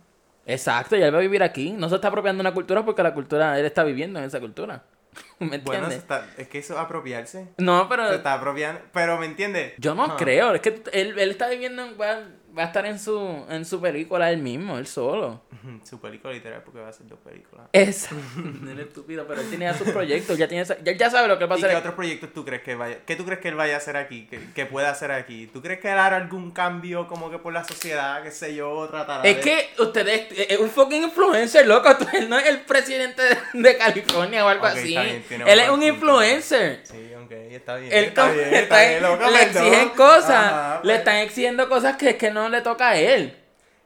Exacto, 0.46 0.96
y 0.96 1.02
él 1.02 1.12
va 1.14 1.18
a 1.18 1.22
vivir 1.22 1.42
aquí. 1.42 1.72
No 1.72 1.88
se 1.88 1.94
está 1.94 2.08
apropiando 2.08 2.40
una 2.40 2.52
cultura 2.52 2.84
porque 2.84 3.02
la 3.02 3.14
cultura, 3.14 3.58
él 3.58 3.64
está 3.66 3.82
viviendo 3.84 4.18
en 4.18 4.26
esa 4.26 4.40
cultura. 4.40 4.82
¿Me 5.38 5.58
Bueno, 5.58 5.84
entiendes? 5.84 5.98
está- 5.98 6.26
es 6.36 6.48
que 6.48 6.58
eso 6.58 6.74
es 6.74 6.80
apropiarse. 6.80 7.48
No, 7.58 7.88
pero 7.88 8.08
Se 8.08 8.16
está 8.16 8.34
apropiando, 8.34 8.80
pero 8.92 9.16
¿me 9.18 9.26
entiendes? 9.26 9.74
yo 9.78 9.94
no 9.94 10.16
creo. 10.16 10.54
Es 10.54 10.60
que 10.60 10.82
él, 10.92 11.18
él 11.18 11.30
está 11.30 11.48
viviendo, 11.48 11.84
en- 11.84 12.00
va, 12.00 12.18
va 12.56 12.62
a 12.62 12.66
estar 12.66 12.84
en 12.86 12.98
su, 12.98 13.44
en 13.48 13.64
su 13.64 13.80
película 13.80 14.30
él 14.30 14.38
mismo, 14.42 14.76
él 14.78 14.86
solo. 14.86 15.42
Su 15.84 16.00
película 16.00 16.32
literal 16.32 16.62
porque 16.64 16.80
va 16.80 16.88
a 16.88 16.92
ser 16.92 17.06
dos 17.06 17.18
películas. 17.20 17.66
Es 17.72 18.08
un 18.36 18.78
estúpido, 18.80 19.26
pero 19.26 19.40
él 19.40 19.48
tiene 19.48 19.64
ya 19.66 19.74
sus 19.74 19.88
proyectos, 19.90 20.36
ya 20.38 20.48
tiene, 20.48 20.64
ya, 20.64 20.92
ya 20.92 21.10
sabe 21.10 21.28
lo 21.28 21.38
que 21.38 21.46
va 21.46 21.54
a 21.54 21.58
¿Y 21.58 21.60
qué 21.60 21.66
hacer. 21.66 21.78
otros 21.78 21.94
proyectos 21.94 22.32
tú 22.32 22.44
crees 22.44 22.62
que 22.62 22.74
vaya? 22.74 22.98
¿Qué 23.06 23.16
tú 23.16 23.24
crees 23.24 23.40
que 23.40 23.48
él 23.48 23.54
vaya 23.54 23.74
a 23.74 23.78
hacer 23.78 23.96
aquí? 23.96 24.26
¿Qué, 24.30 24.40
qué 24.54 24.66
puede 24.66 24.86
hacer 24.86 25.10
aquí? 25.12 25.46
¿Tú 25.52 25.60
crees 25.62 25.80
que 25.80 25.90
él 25.90 25.98
hará 25.98 26.16
algún 26.16 26.50
cambio 26.52 27.06
como 27.06 27.30
que 27.30 27.38
por 27.38 27.52
la 27.52 27.64
sociedad, 27.64 28.22
qué 28.22 28.30
sé 28.30 28.54
yo, 28.54 28.88
tratará 28.88 29.22
Es 29.28 29.36
de- 29.36 29.40
que 29.42 29.70
ustedes, 29.82 30.26
es 30.50 30.58
un 30.58 30.70
fucking 30.70 31.04
influencer, 31.04 31.66
loco. 31.66 31.88
Él 32.12 32.28
no 32.28 32.38
es 32.38 32.46
el 32.46 32.60
presidente 32.60 33.22
de, 33.52 33.76
California 33.76 34.44
o 34.44 34.48
algo 34.48 34.66
así. 34.66 34.94
está 34.96 35.02
bien, 35.02 35.24
Él 35.46 35.58
es 35.60 35.68
un 35.68 35.80
punto. 35.80 35.86
influencer. 35.94 36.80
Sí, 36.84 37.12
ok, 37.14 37.30
está 37.50 37.76
bien. 37.76 37.92
Él 37.92 38.04
está 38.04 38.30
bien, 38.30 38.50
le, 38.50 38.58
está 38.60 38.78
bien, 38.88 39.02
le 39.32 39.42
exigen 39.42 39.88
cosas, 39.90 40.30
Ajá, 40.30 40.74
le 40.82 40.82
pues. 40.82 40.98
están 40.98 41.16
exigiendo 41.16 41.68
cosas 41.68 41.96
que, 41.96 42.16
que 42.16 42.30
no 42.30 42.48
le 42.48 42.60
toca 42.60 42.90
a 42.90 42.96
él. 42.98 43.36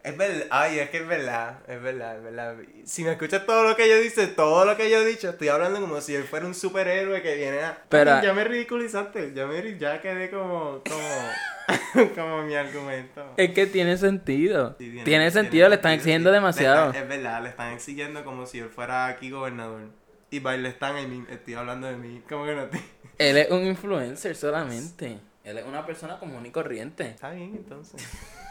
Es 0.08 0.16
verdad, 0.16 0.46
ay, 0.50 0.78
es 0.78 0.88
que 0.88 0.96
es 0.98 1.06
verdad, 1.06 1.58
es 1.68 1.82
verdad, 1.82 2.16
es 2.16 2.22
verdad. 2.22 2.56
Si 2.84 3.04
me 3.04 3.12
escuchas 3.12 3.44
todo 3.44 3.68
lo 3.68 3.76
que 3.76 3.88
yo 3.90 3.98
dice, 4.00 4.26
todo 4.28 4.64
lo 4.64 4.74
que 4.76 4.88
yo 4.88 4.98
he 5.02 5.04
dicho, 5.04 5.28
estoy 5.28 5.48
hablando 5.48 5.80
como 5.82 6.00
si 6.00 6.14
él 6.14 6.24
fuera 6.24 6.46
un 6.46 6.54
superhéroe 6.54 7.20
que 7.20 7.36
viene 7.36 7.60
a... 7.60 7.82
Pero- 7.90 8.22
ya 8.22 8.32
me 8.32 8.44
ridiculizaste, 8.44 9.34
ya 9.34 9.46
me 9.46 9.78
ya 9.78 10.00
quedé 10.00 10.30
como, 10.30 10.82
como, 10.88 12.08
como 12.14 12.42
mi 12.42 12.54
argumento. 12.54 13.34
Es 13.36 13.50
que 13.50 13.66
tiene 13.66 13.98
sentido. 13.98 14.76
Sí, 14.78 14.98
tiene, 15.04 15.30
sentido, 15.30 15.68
le 15.68 15.74
están 15.74 15.90
sentido, 15.92 15.94
exigiendo 15.94 16.30
sí. 16.30 16.34
Demasiado. 16.34 16.86
están- 16.86 17.02
es 17.02 17.08
verdad, 17.08 17.42
le 17.42 17.48
están 17.50 17.72
exigiendo 17.74 18.24
como 18.24 18.46
si 18.46 18.60
él 18.60 18.70
fuera 18.70 19.08
aquí 19.08 19.30
gobernador. 19.30 19.82
Y 20.30 20.40
baile 20.40 20.70
están 20.70 20.96
en 20.96 21.26
estoy 21.30 21.52
hablando 21.54 21.86
de 21.86 21.96
mí, 21.96 22.22
como 22.26 22.46
que 22.46 22.54
no 22.54 22.64
te... 22.66 22.78
Él 23.18 23.36
es 23.36 23.50
un 23.50 23.66
influencer 23.66 24.34
solamente. 24.34 25.18
Él 25.44 25.58
es 25.58 25.66
una 25.66 25.84
persona 25.84 26.18
común 26.18 26.46
y 26.46 26.50
corriente. 26.50 27.08
Está 27.08 27.30
bien, 27.30 27.54
entonces. 27.56 28.02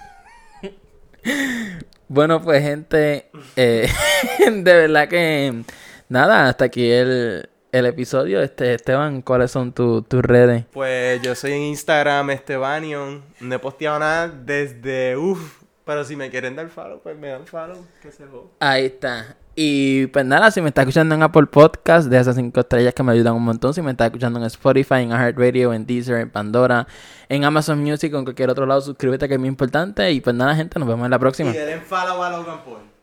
Bueno, 2.08 2.42
pues 2.42 2.62
gente, 2.64 3.30
eh, 3.56 3.88
de 4.52 4.74
verdad 4.74 5.08
que 5.10 5.64
nada, 6.10 6.48
hasta 6.48 6.66
aquí 6.66 6.90
el, 6.90 7.50
el 7.72 7.86
episodio. 7.86 8.42
Este, 8.42 8.74
Esteban, 8.76 9.22
¿cuáles 9.22 9.52
son 9.52 9.74
tu- 9.74 10.02
tus 10.04 10.22
redes? 10.22 10.64
Pues 10.72 11.22
yo 11.22 11.36
soy 11.36 11.52
en 11.54 11.62
Instagram 11.64 12.30
Estebanion. 12.30 13.24
No 13.42 13.56
he 13.56 13.60
posteado 13.60 14.00
nada 14.00 14.30
desde 14.30 15.18
uff. 15.18 15.64
Pero 15.86 16.04
si 16.04 16.16
me 16.18 16.30
quieren 16.30 16.56
dar 16.56 16.68
follow, 16.70 17.00
pues 17.02 17.18
me 17.18 17.30
dan 17.30 17.46
follow. 17.48 17.86
Que 18.02 18.12
se 18.12 18.26
joda. 18.26 18.50
Ahí 18.60 18.86
está. 18.88 19.38
Y 19.60 20.06
pues 20.08 20.24
nada, 20.24 20.52
si 20.52 20.62
me 20.62 20.68
estás 20.68 20.84
escuchando 20.84 21.16
en 21.16 21.24
Apple 21.24 21.48
Podcast, 21.48 22.10
de 22.10 22.20
esas 22.20 22.36
cinco 22.36 22.60
estrellas 22.60 22.94
que 22.94 23.02
me 23.02 23.12
ayudan 23.14 23.34
un 23.34 23.44
montón. 23.44 23.74
Si 23.74 23.82
me 23.82 23.90
estás 23.90 24.06
escuchando 24.06 24.38
en 24.38 24.46
Spotify, 24.46 24.98
en 25.02 25.10
iHeartRadio, 25.10 25.74
en 25.74 25.88
Deezer, 25.88 26.20
en 26.20 26.30
Pandora, 26.30 26.86
en 27.28 27.44
Amazon 27.44 27.82
Music 27.82 28.14
o 28.14 28.20
en 28.20 28.24
cualquier 28.26 28.52
otro 28.52 28.68
lado, 28.68 28.82
suscríbete 28.82 29.28
que 29.28 29.34
es 29.34 29.40
muy 29.40 29.50
importante. 29.50 30.12
Y 30.12 30.22
pues 30.22 30.36
nada, 30.36 30.56
gente, 30.56 30.78
nos 30.78 30.88
vemos 30.88 31.06
en 31.06 31.10
la 31.10 31.18
próxima. 31.18 31.50
Y 31.50 31.54
denle 31.54 31.80
follow 31.80 32.22
a 32.22 32.30
Logan 32.30 32.60
Paul. 32.64 32.97